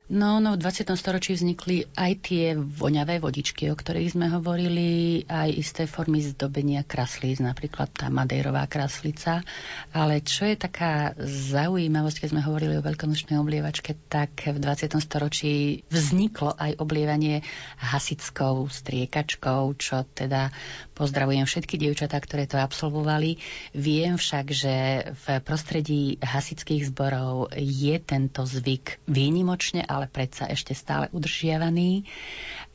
[0.09, 0.89] No, no, v 20.
[0.97, 7.45] storočí vznikli aj tie voňavé vodičky, o ktorých sme hovorili, aj isté formy zdobenia kraslíc,
[7.45, 9.45] napríklad tá Madejrová kraslica.
[9.93, 14.97] Ale čo je taká zaujímavosť, keď sme hovorili o veľkonočnej oblievačke, tak v 20.
[14.97, 17.45] storočí vzniklo aj oblievanie
[17.77, 20.49] hasickou striekačkou, čo teda
[20.97, 23.37] pozdravujem všetky dievčatá, ktoré to absolvovali.
[23.77, 24.75] Viem však, že
[25.13, 32.07] v prostredí hasických zborov je tento zvyk výnimočne, ale predsa ešte stále udržiavaný.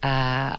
[0.03, 0.15] A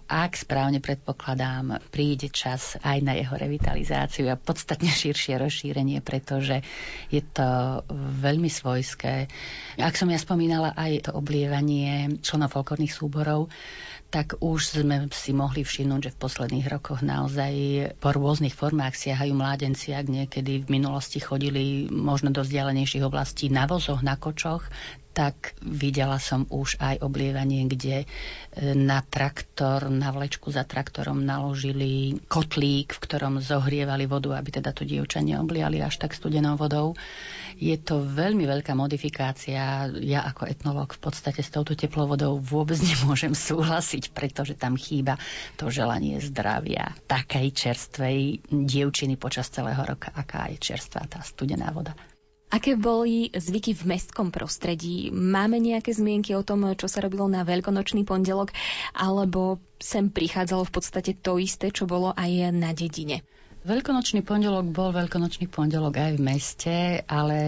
[0.08, 6.64] ak správne predpokladám, príde čas aj na jeho revitalizáciu a podstatne širšie rozšírenie, pretože
[7.12, 7.84] je to
[8.24, 9.28] veľmi svojské.
[9.76, 13.52] Ak som ja spomínala aj to oblievanie členov folklórnych súborov,
[14.14, 17.52] tak už sme si mohli všimnúť, že v posledných rokoch naozaj
[17.98, 23.66] po rôznych formách siahajú mládenci, ak niekedy v minulosti chodili možno do vzdialenejších oblastí na
[23.66, 24.70] vozoch, na kočoch,
[25.14, 28.06] tak videla som už aj oblievanie, kde e,
[28.78, 34.70] na trak traktor, na vlečku za traktorom naložili kotlík, v ktorom zohrievali vodu, aby teda
[34.70, 36.94] to dievča neobliali až tak studenou vodou.
[37.58, 39.90] Je to veľmi veľká modifikácia.
[39.90, 45.18] Ja ako etnolog v podstate s touto teplou vodou vôbec nemôžem súhlasiť, pretože tam chýba
[45.58, 51.98] to želanie zdravia takej čerstvej dievčiny počas celého roka, aká je čerstvá tá studená voda.
[52.54, 55.10] Aké boli zvyky v mestskom prostredí?
[55.10, 58.54] Máme nejaké zmienky o tom, čo sa robilo na veľkonočný pondelok,
[58.94, 63.26] alebo sem prichádzalo v podstate to isté, čo bolo aj na dedine?
[63.64, 66.76] Veľkonočný pondelok bol veľkonočný pondelok aj v meste,
[67.08, 67.38] ale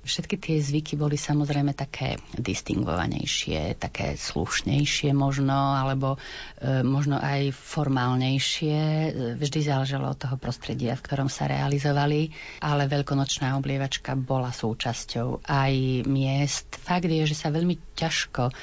[0.00, 8.80] všetky tie zvyky boli samozrejme také distingovanejšie, také slušnejšie možno, alebo e, možno aj formálnejšie.
[9.36, 12.32] Vždy záležalo od toho prostredia, v ktorom sa realizovali,
[12.64, 16.80] ale veľkonočná oblievačka bola súčasťou aj miest.
[16.80, 18.56] Fakt je, že sa veľmi ťažko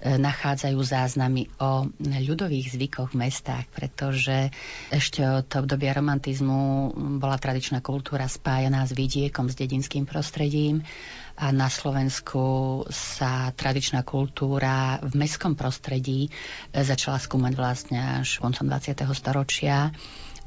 [0.00, 4.48] nachádzajú záznamy o ľudových zvykoch v mestách, pretože
[4.88, 10.80] ešte od obdobia romantizmu bola tradičná kultúra spájaná s vidiekom, s dedinským prostredím
[11.36, 16.32] a na Slovensku sa tradičná kultúra v mestskom prostredí
[16.72, 18.96] začala skúmať vlastne až koncom 20.
[19.12, 19.92] storočia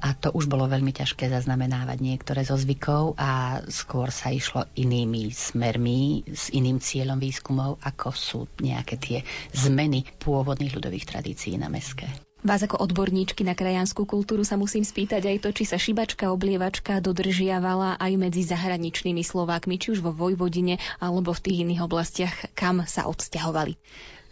[0.03, 5.31] a to už bolo veľmi ťažké zaznamenávať niektoré zo zvykov a skôr sa išlo inými
[5.31, 9.17] smermi, s iným cieľom výskumov, ako sú nejaké tie
[9.55, 12.11] zmeny pôvodných ľudových tradícií na meské.
[12.43, 16.99] Vás ako odborníčky na krajanskú kultúru sa musím spýtať aj to, či sa šibačka, oblievačka
[16.99, 22.83] dodržiavala aj medzi zahraničnými Slovákmi, či už vo Vojvodine alebo v tých iných oblastiach, kam
[22.83, 23.79] sa odsťahovali.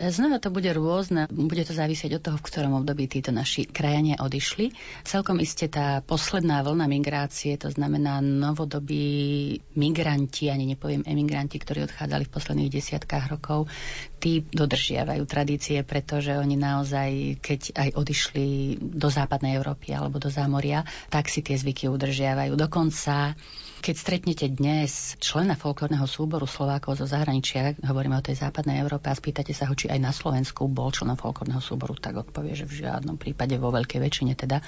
[0.02, 4.18] Znova to bude rôzne, bude to závisieť od toho, v ktorom období títo naši krajania
[4.18, 4.74] odišli.
[5.06, 9.06] Celkom iste tá posledná vlna migrácie, to znamená novodobí
[9.78, 13.70] migranti, ani nepoviem emigranti, ktorí odchádzali v posledných desiatkách rokov,
[14.18, 18.46] tí dodržiavajú tradície, pretože oni naozaj, keď aj odišli
[18.82, 20.82] do západnej Európy alebo do zámoria,
[21.14, 22.58] tak si tie zvyky udržiavajú.
[22.58, 23.38] Dokonca
[23.82, 29.18] keď stretnete dnes člena folklórneho súboru Slovákov zo zahraničia, hovoríme o tej západnej Európe a
[29.18, 32.86] spýtate sa ho, či aj na Slovensku bol členom folklórneho súboru, tak odpovie, že v
[32.86, 34.62] žiadnom prípade vo veľkej väčšine teda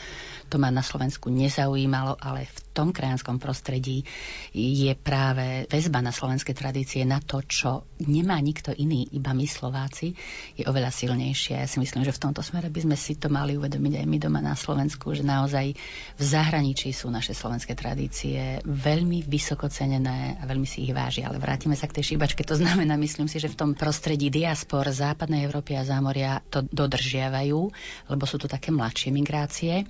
[0.49, 4.01] to ma na Slovensku nezaujímalo, ale v tom krajanskom prostredí
[4.49, 10.17] je práve väzba na slovenské tradície na to, čo nemá nikto iný, iba my Slováci,
[10.57, 11.61] je oveľa silnejšia.
[11.61, 14.17] Ja si myslím, že v tomto smere by sme si to mali uvedomiť aj my
[14.17, 15.77] doma na Slovensku, že naozaj
[16.17, 21.27] v zahraničí sú naše slovenské tradície veľmi veľmi vysoko cenené a veľmi si ich váži.
[21.27, 22.47] Ale vrátime sa k tej šíbačke.
[22.47, 27.59] To znamená, myslím si, že v tom prostredí diaspor západnej Európy a zámoria to dodržiavajú,
[28.07, 29.83] lebo sú tu také mladšie migrácie.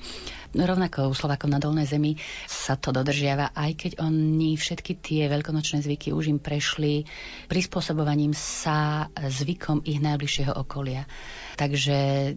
[0.57, 2.17] No, rovnako u Slovákov na Dolnej zemi
[2.49, 7.05] sa to dodržiava, aj keď oni všetky tie veľkonočné zvyky už im prešli
[7.49, 11.05] prispôsobovaním sa zvykom ich najbližšieho okolia.
[11.53, 12.33] Takže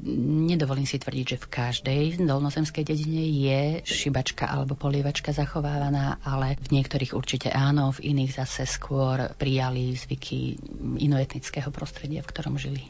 [0.49, 6.75] nedovolím si tvrdiť, že v každej dolnozemskej dedine je šibačka alebo polievačka zachovávaná, ale v
[6.83, 10.59] niektorých určite áno, v iných zase skôr prijali zvyky
[10.99, 12.83] inoetnického prostredia, v ktorom žili.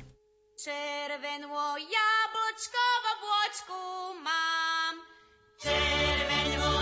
[0.57, 3.07] Červenú jablčko v
[4.24, 4.95] mám,
[5.61, 6.76] červenú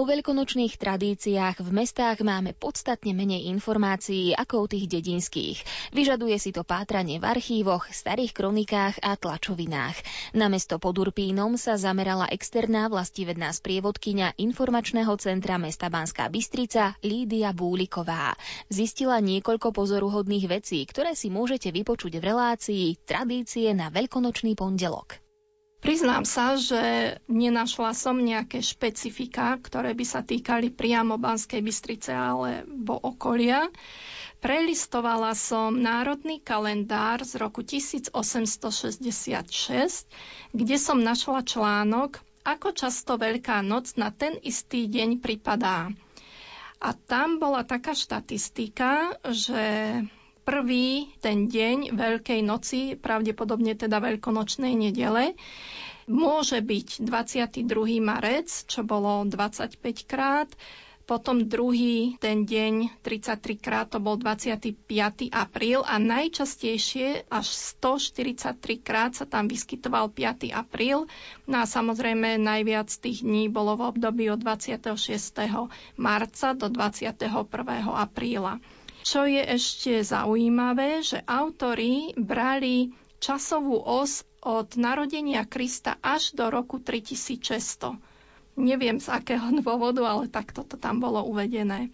[0.00, 5.60] O veľkonočných tradíciách v mestách máme podstatne menej informácií ako o tých dedinských.
[5.92, 10.00] Vyžaduje si to pátranie v archívoch, starých kronikách a tlačovinách.
[10.32, 17.52] Na mesto pod Urpínom sa zamerala externá vlastivedná sprievodkynia informačného centra mesta Banská Bystrica Lídia
[17.52, 18.32] Búliková.
[18.72, 25.19] Zistila niekoľko pozoruhodných vecí, ktoré si môžete vypočuť v relácii Tradície na veľkonočný pondelok.
[25.80, 26.80] Priznám sa, že
[27.24, 33.64] nenašla som nejaké špecifika, ktoré by sa týkali priamo Banskej Bystrice alebo okolia.
[34.40, 38.12] Prelistovala som národný kalendár z roku 1866,
[40.52, 45.92] kde som našla článok, ako často Veľká noc na ten istý deň pripadá.
[46.80, 49.60] A tam bola taká štatistika, že
[50.50, 55.38] prvý ten deň Veľkej noci, pravdepodobne teda Veľkonočnej nedele,
[56.10, 57.70] môže byť 22.
[58.02, 59.78] marec, čo bolo 25
[60.10, 60.50] krát,
[61.06, 64.74] potom druhý ten deň 33 krát to bol 25.
[65.30, 67.46] apríl a najčastejšie až
[67.78, 70.50] 143 krát sa tam vyskytoval 5.
[70.50, 71.10] apríl.
[71.46, 74.98] No a samozrejme najviac tých dní bolo v období od 26.
[75.94, 77.26] marca do 21.
[77.90, 78.58] apríla.
[79.00, 86.80] Čo je ešte zaujímavé, že autori brali časovú os od narodenia Krista až do roku
[86.80, 87.96] 3600.
[88.56, 91.92] Neviem z akého dôvodu, ale takto to tam bolo uvedené.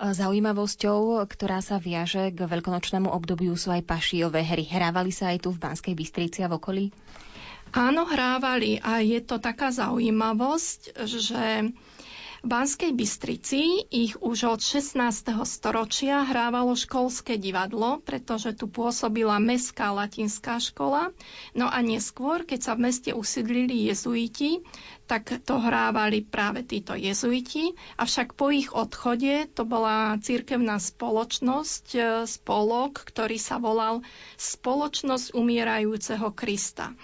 [0.00, 4.64] Zaujímavosťou, ktorá sa viaže k veľkonočnému obdobiu sú aj pašiové hry.
[4.64, 6.84] Hrávali sa aj tu v Banskej Bystrici a v okolí?
[7.76, 11.68] Áno, hrávali a je to taká zaujímavosť, že
[12.40, 14.96] Banskej Bystrici ich už od 16.
[15.44, 21.12] storočia hrávalo školské divadlo, pretože tu pôsobila mestská latinská škola.
[21.52, 24.64] No a neskôr, keď sa v meste usídlili jezuiti,
[25.04, 27.76] tak to hrávali práve títo jezuiti.
[28.00, 34.00] Avšak po ich odchode to bola cirkevná spoločnosť, e, spolok, ktorý sa volal
[34.40, 36.96] Spoločnosť umierajúceho Krista.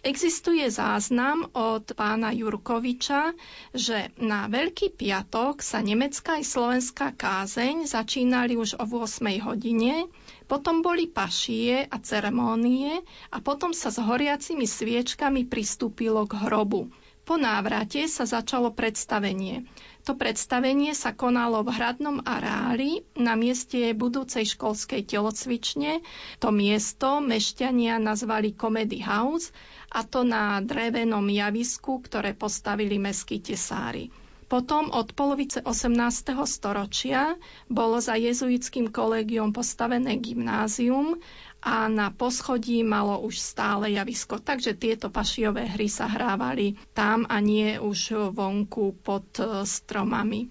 [0.00, 3.36] Existuje záznam od pána Jurkoviča,
[3.76, 10.08] že na Veľký piatok sa nemecká i slovenská kázeň začínali už o 8 hodine,
[10.48, 16.88] potom boli pašie a ceremónie a potom sa s horiacimi sviečkami pristúpilo k hrobu.
[17.28, 19.68] Po návrate sa začalo predstavenie.
[20.08, 26.00] To predstavenie sa konalo v hradnom areáli na mieste budúcej školskej telocvične.
[26.40, 29.52] To miesto mešťania nazvali Comedy House
[29.90, 34.08] a to na drevenom javisku, ktoré postavili meskí tesári.
[34.46, 35.94] Potom od polovice 18.
[36.42, 37.38] storočia
[37.70, 41.22] bolo za jezuitským kolegiom postavené gymnázium
[41.62, 44.42] a na poschodí malo už stále javisko.
[44.42, 50.50] Takže tieto pašiové hry sa hrávali tam a nie už vonku pod e, stromami.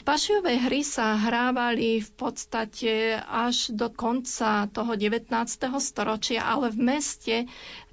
[0.00, 5.28] Pašiové hry sa hrávali v podstate až do konca toho 19.
[5.76, 7.36] storočia, ale v meste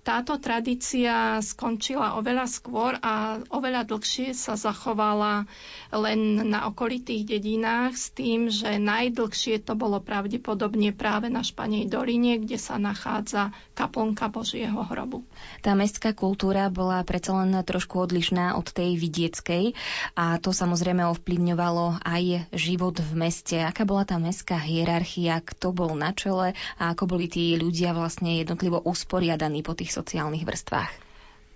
[0.08, 5.44] táto tradícia skončila oveľa skôr a oveľa dlhšie sa zachovala
[5.92, 12.40] len na okolitých dedinách s tým, že najdlhšie to bolo pravdepodobne práve na Španej doline,
[12.40, 15.28] kde sa nachádza kaplnka Božieho hrobu.
[15.60, 19.76] Tá mestská kultúra bola predsa len trošku odlišná od tej vidieckej
[20.16, 23.60] a to samozrejme ovplyvňovalo aj život v meste.
[23.60, 28.40] Aká bola tá mestská hierarchia, kto bol na čele a ako boli tí ľudia vlastne
[28.40, 31.07] jednotlivo usporiadaní po tých sociálnych vrstvách?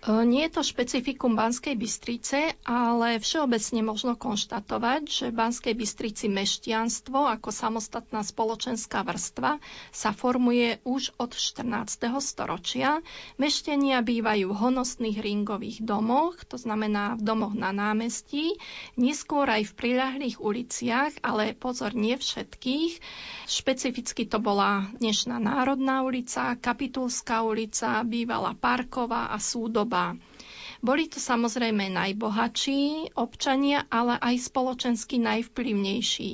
[0.02, 6.26] E, nie je to špecifikum Banskej Bystrice, ale všeobecne možno konštatovať, že v Banskej Bystrici
[6.26, 9.62] meštianstvo ako samostatná spoločenská vrstva
[9.94, 12.18] sa formuje už od 14.
[12.18, 13.06] storočia.
[13.38, 18.58] Meštenia bývajú v honosných ringových domoch, to znamená v domoch na námestí,
[18.98, 22.98] neskôr aj v priľahlých uliciach, ale pozor, nie všetkých.
[23.46, 30.16] Špecificky to bola dnešná Národná ulica, Kapitulská ulica, bývala Parková a Súdoba doba.
[30.82, 36.32] Boli to samozrejme najbohatší občania, ale aj spoločensky najvplyvnejší.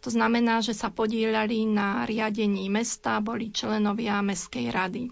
[0.00, 5.02] To znamená, že sa podielali na riadení mesta, boli členovia Mestskej rady.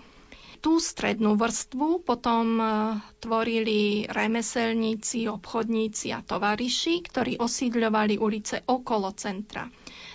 [0.58, 2.64] Tú strednú vrstvu potom e,
[3.20, 9.70] tvorili remeselníci, obchodníci a tovariši, ktorí osídľovali ulice okolo centra.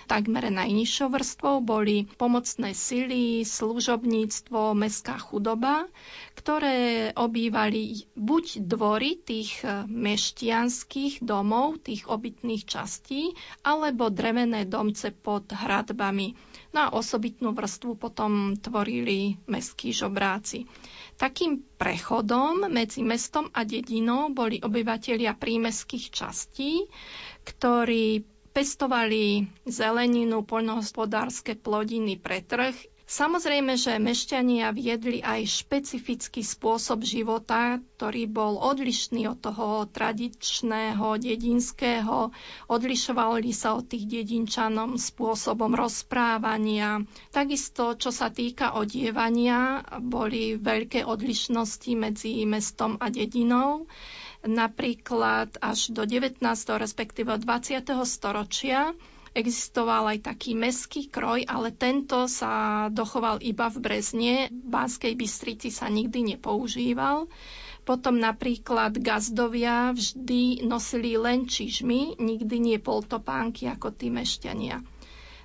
[0.07, 5.87] Takmer najnižšou vrstvou boli pomocné sily, služobníctvo, mestská chudoba,
[6.35, 13.31] ktoré obývali buď dvory tých e, meštianských domov, tých obytných častí,
[13.63, 16.35] alebo drevené domce pod hradbami.
[16.73, 20.65] No a osobitnú vrstvu potom tvorili mestskí žobráci.
[21.15, 26.89] Takým prechodom medzi mestom a dedinou boli obyvatelia prímeských častí,
[27.45, 32.77] ktorí pestovali zeleninu, poľnohospodárske plodiny pre trh.
[33.03, 42.31] Samozrejme, že mešťania viedli aj špecifický spôsob života, ktorý bol odlišný od toho tradičného, dedinského.
[42.71, 47.03] Odlišovali sa od tých dedinčanom spôsobom rozprávania.
[47.29, 53.85] Takisto, čo sa týka odievania, boli veľké odlišnosti medzi mestom a dedinou
[54.43, 56.39] napríklad až do 19.
[56.75, 57.83] respektíve 20.
[58.03, 58.91] storočia
[59.33, 64.35] existoval aj taký meský kroj, ale tento sa dochoval iba v Brezne.
[64.53, 67.25] V Banskej Bystrici sa nikdy nepoužíval.
[67.83, 74.79] Potom napríklad gazdovia vždy nosili len čižmy, nikdy nie poltopánky ako tí mešťania.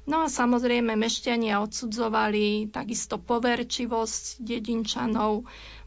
[0.09, 5.45] No a samozrejme mešťania odsudzovali takisto poverčivosť dedinčanov,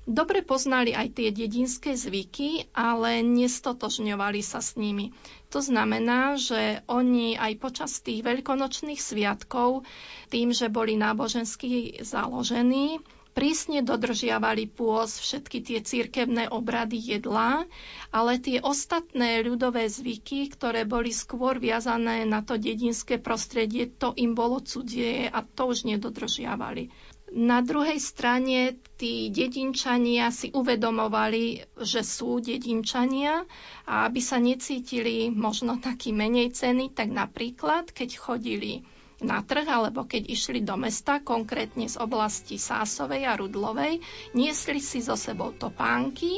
[0.09, 5.13] Dobre poznali aj tie dedinské zvyky, ale nestotožňovali sa s nimi.
[5.53, 9.85] To znamená, že oni aj počas tých veľkonočných sviatkov,
[10.33, 12.97] tým, že boli nábožensky založení,
[13.31, 17.63] prísne dodržiavali pôs, všetky tie cirkevné obrady jedlá,
[18.11, 24.35] ale tie ostatné ľudové zvyky, ktoré boli skôr viazané na to dedinské prostredie, to im
[24.35, 26.91] bolo cudzie a to už nedodržiavali.
[27.31, 33.47] Na druhej strane tí dedinčania si uvedomovali, že sú dedinčania
[33.87, 38.83] a aby sa necítili možno taký menej ceny, tak napríklad, keď chodili
[39.23, 44.03] na trh alebo keď išli do mesta, konkrétne z oblasti Sásovej a Rudlovej,
[44.35, 46.35] niesli si so sebou topánky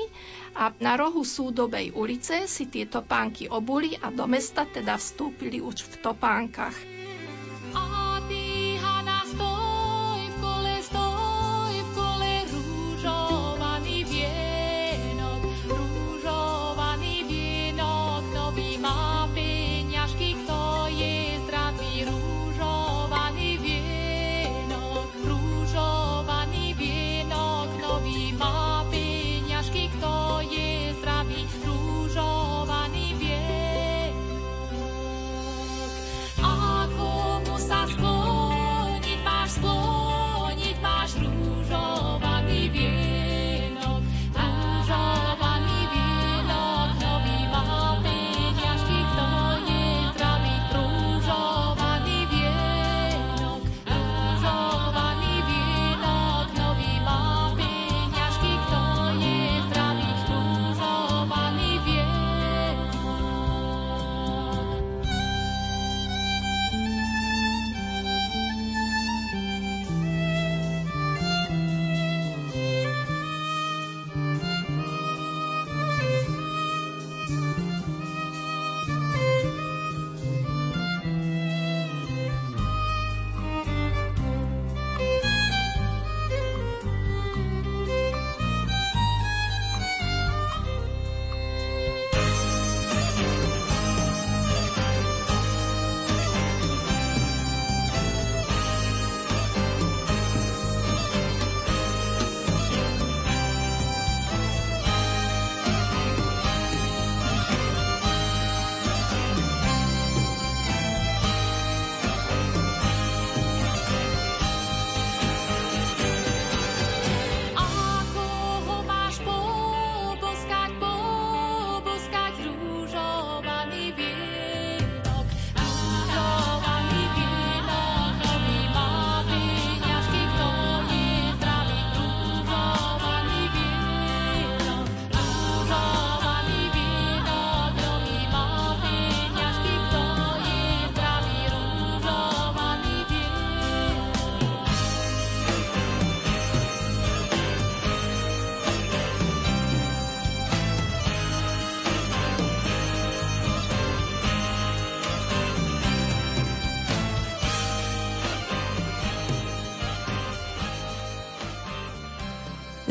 [0.53, 5.89] a na rohu súdobej ulice si tieto pánky obuli a do mesta teda vstúpili už
[5.89, 6.77] v topánkach.
[7.73, 8.02] Ako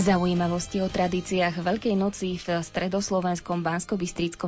[0.02, 3.94] Zaujímavosti o tradíciách Veľkej noci v stredoslovenskom bansko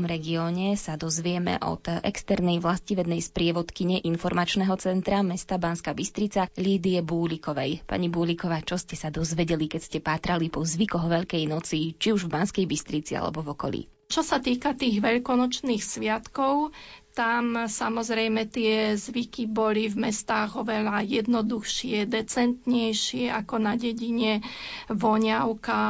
[0.02, 7.86] regióne sa dozvieme od externej vlastivednej sprievodkyne informačného centra mesta Banská Bystrica Lídie Búlikovej.
[7.86, 12.26] Pani Búliková, čo ste sa dozvedeli, keď ste pátrali po zvykoch Veľkej noci, či už
[12.26, 13.80] v Banskej Bystrici alebo v okolí?
[14.11, 16.74] Čo sa týka tých veľkonočných sviatkov,
[17.15, 24.43] tam samozrejme tie zvyky boli v mestách oveľa jednoduchšie, decentnejšie ako na dedine
[24.91, 25.81] voňavka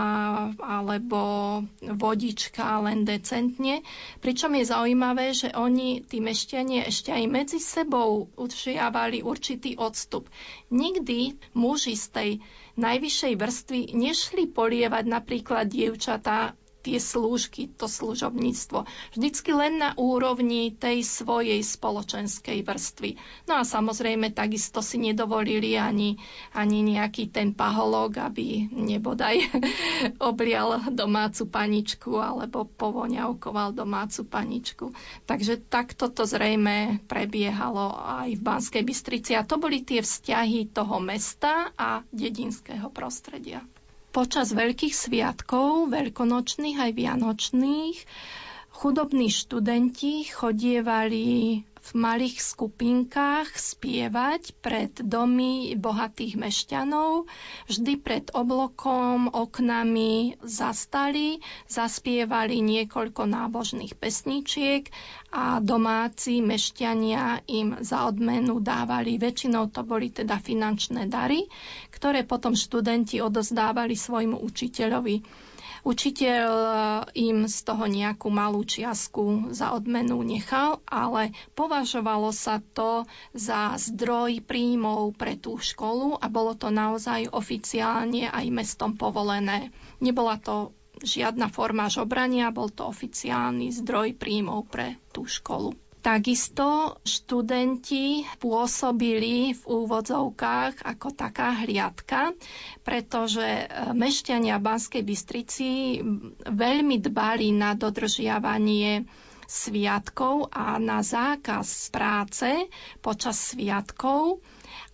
[0.61, 1.21] alebo
[1.81, 3.81] vodička len decentne.
[4.21, 10.29] Pričom je zaujímavé, že oni, tí mešťanie, ešte aj medzi sebou udržiavali určitý odstup.
[10.69, 12.31] Nikdy muži z tej
[12.77, 16.53] najvyššej vrstvy nešli polievať napríklad dievčatá
[16.85, 18.85] tie slúžky, to služobníctvo.
[19.17, 23.17] Vždycky len na úrovni tej svojej spoločenskej vrstvy.
[23.49, 26.21] No a samozrejme takisto si nedovolili ani,
[26.53, 29.49] ani nejaký ten paholog, aby nebodaj
[30.31, 34.87] oblial domácu paničku alebo povoňavkoval domácu paničku.
[35.25, 41.01] Takže takto to zrejme prebiehalo aj v Banskej Bystrici a to boli tie vzťahy toho
[41.01, 43.65] mesta a dedinského prostredia.
[44.15, 47.99] Počas veľkých sviatkov, veľkonočných aj vianočných,
[48.71, 57.29] chudobní študenti chodievali v malých skupinkách spievať pred domy bohatých mešťanov.
[57.69, 64.89] Vždy pred oblokom, oknami zastali, zaspievali niekoľko nábožných pesničiek
[65.29, 71.45] a domáci mešťania im za odmenu dávali, väčšinou to boli teda finančné dary,
[71.93, 75.45] ktoré potom študenti odozdávali svojmu učiteľovi.
[75.85, 76.77] Učiteľ eh,
[77.29, 83.05] im z toho nejakú malú čiastku za odmenu nechal, ale považovalo sa to
[83.37, 89.77] za zdroj príjmov pre tú školu a bolo to naozaj oficiálne aj mestom povolené.
[90.01, 90.73] Nebola to
[91.05, 95.77] žiadna forma žobrania, bol to oficiálny zdroj príjmov pre tú školu.
[96.05, 102.37] Takisto študenti pôsobili v úvodzovkách ako taká hliadka,
[102.85, 103.65] pretože e,
[103.97, 106.05] mešťania Banskej Bystrici
[106.45, 109.09] veľmi dbali na dodržiavanie
[109.47, 112.53] sviatkov a na zákaz práce
[113.01, 114.45] počas sviatkov.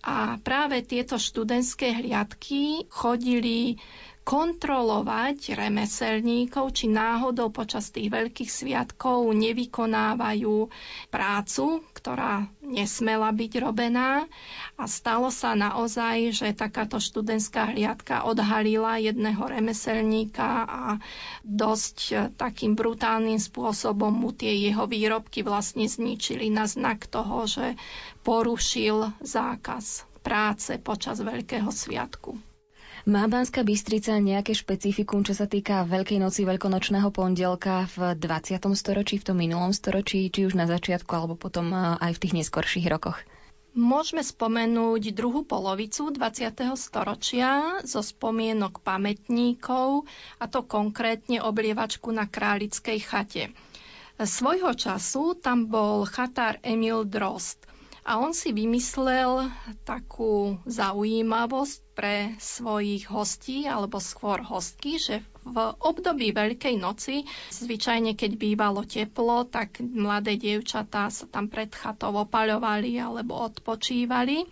[0.01, 3.75] A práve tieto študentské hliadky chodili
[4.21, 10.69] kontrolovať remeselníkov, či náhodou počas tých veľkých sviatkov nevykonávajú
[11.09, 11.65] prácu,
[11.97, 14.29] ktorá nesmela byť robená.
[14.77, 20.83] A stalo sa naozaj, že takáto študentská hliadka odhalila jedného remeselníka a
[21.41, 27.73] dosť takým brutálnym spôsobom mu tie jeho výrobky vlastne zničili na znak toho, že
[28.21, 32.50] porušil zákaz práce počas Veľkého sviatku.
[33.01, 38.61] Má Banská Bystrica nejaké špecifikum, čo sa týka Veľkej noci, Veľkonočného pondelka v 20.
[38.77, 42.85] storočí, v tom minulom storočí, či už na začiatku, alebo potom aj v tých neskorších
[42.85, 43.17] rokoch?
[43.73, 46.53] Môžeme spomenúť druhú polovicu 20.
[46.77, 50.05] storočia zo spomienok pamätníkov,
[50.37, 53.49] a to konkrétne oblievačku na Králickej chate.
[54.21, 57.65] Svojho času tam bol chatár Emil Drost.
[58.01, 59.53] A on si vymyslel
[59.85, 68.31] takú zaujímavosť pre svojich hostí, alebo skôr hostky, že v období Veľkej noci, zvyčajne keď
[68.41, 74.49] bývalo teplo, tak mladé dievčatá sa tam pred chatou opaľovali alebo odpočívali.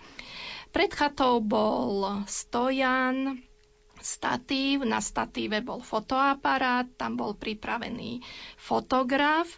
[0.69, 3.41] Pred chatou bol stojan,
[3.97, 8.21] statív, na statíve bol fotoaparát, tam bol pripravený
[8.61, 9.49] fotograf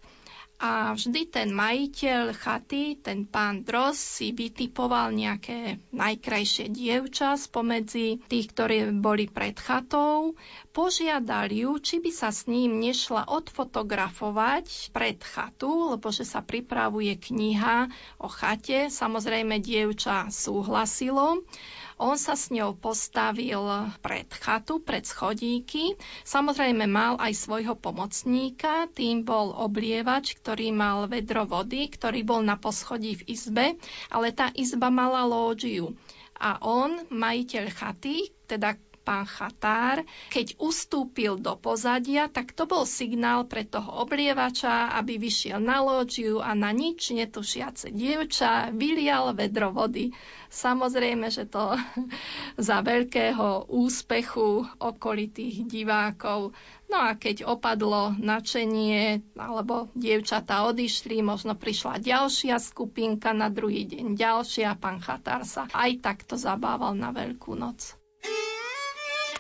[0.61, 8.53] a vždy ten majiteľ chaty, ten pán Dros, si vytipoval nejaké najkrajšie dievča spomedzi tých,
[8.53, 10.37] ktorí boli pred chatou.
[10.69, 17.17] Požiadal ju, či by sa s ním nešla odfotografovať pred chatu, lebo že sa pripravuje
[17.17, 17.89] kniha
[18.21, 18.93] o chate.
[18.93, 21.41] Samozrejme, dievča súhlasilo.
[22.01, 23.61] On sa s ňou postavil
[24.01, 25.93] pred chatu, pred schodíky.
[26.25, 32.57] Samozrejme mal aj svojho pomocníka, tým bol oblievač, ktorý mal vedro vody, ktorý bol na
[32.57, 33.65] poschodí v izbe,
[34.09, 35.93] ale tá izba mala lóžiu.
[36.41, 43.49] A on, majiteľ chaty, teda pán Chatár, keď ustúpil do pozadia, tak to bol signál
[43.49, 50.13] pre toho oblievača, aby vyšiel na lóžiu a na nič netušiace dievča vylial vedro vody.
[50.51, 51.79] Samozrejme, že to
[52.67, 56.51] za veľkého úspechu okolitých divákov.
[56.91, 64.19] No a keď opadlo načenie, alebo dievčatá odišli, možno prišla ďalšia skupinka, na druhý deň
[64.19, 68.00] ďalšia, pán Chatár sa aj takto zabával na Veľkú noc.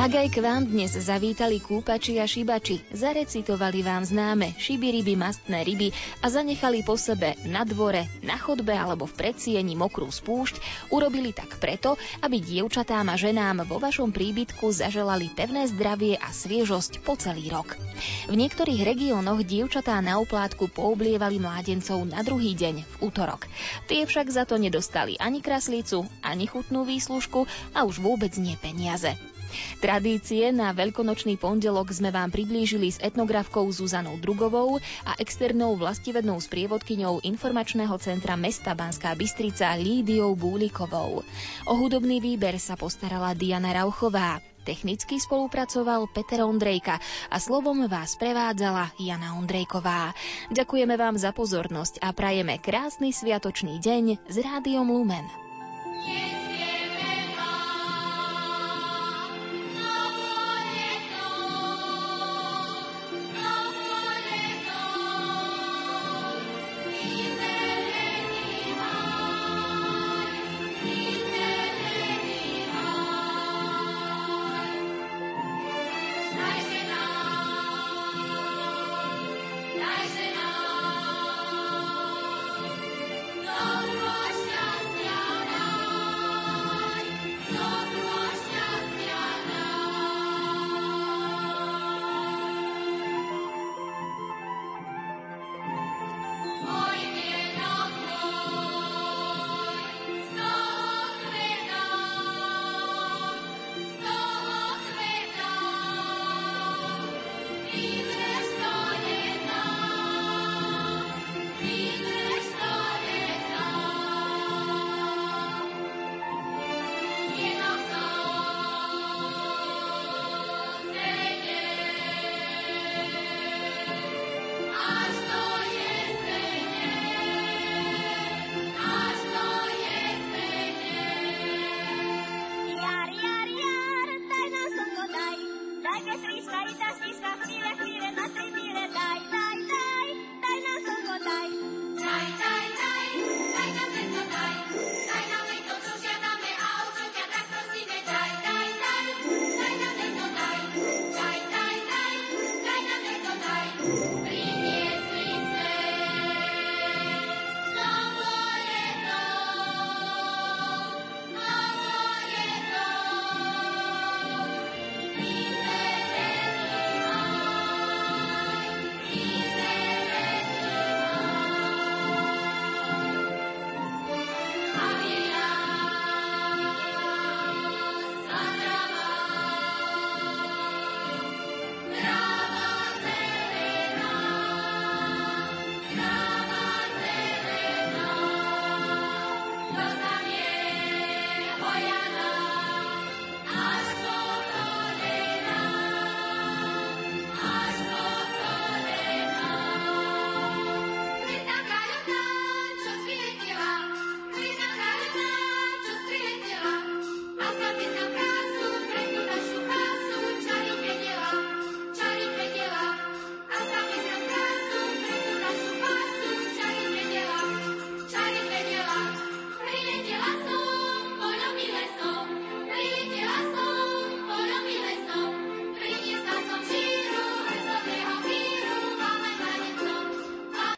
[0.00, 5.92] Ak aj k vám dnes zavítali kúpači a šibači, zarecitovali vám známe ryby, mastné ryby
[6.24, 10.56] a zanechali po sebe na dvore, na chodbe alebo v predsieni mokrú spúšť,
[10.88, 17.04] urobili tak preto, aby dievčatám a ženám vo vašom príbytku zaželali pevné zdravie a sviežosť
[17.04, 17.76] po celý rok.
[18.24, 23.44] V niektorých regiónoch dievčatá na oplátku poublievali mládencov na druhý deň v útorok.
[23.84, 27.44] Tie však za to nedostali ani kraslicu, ani chutnú výslužku
[27.76, 29.12] a už vôbec nie peniaze.
[29.78, 37.24] Tradície na veľkonočný pondelok sme vám priblížili s etnografkou Zuzanou Drugovou a externou vlastivednou sprievodkyňou
[37.24, 41.22] informačného centra mesta Banská Bystrica Lídiou Búlikovou.
[41.66, 44.42] O hudobný výber sa postarala Diana Rauchová.
[44.60, 47.00] Technicky spolupracoval Peter Ondrejka
[47.32, 50.12] a slovom vás prevádzala Jana Ondrejková.
[50.52, 55.24] Ďakujeme vám za pozornosť a prajeme krásny sviatočný deň s Rádiom Lumen.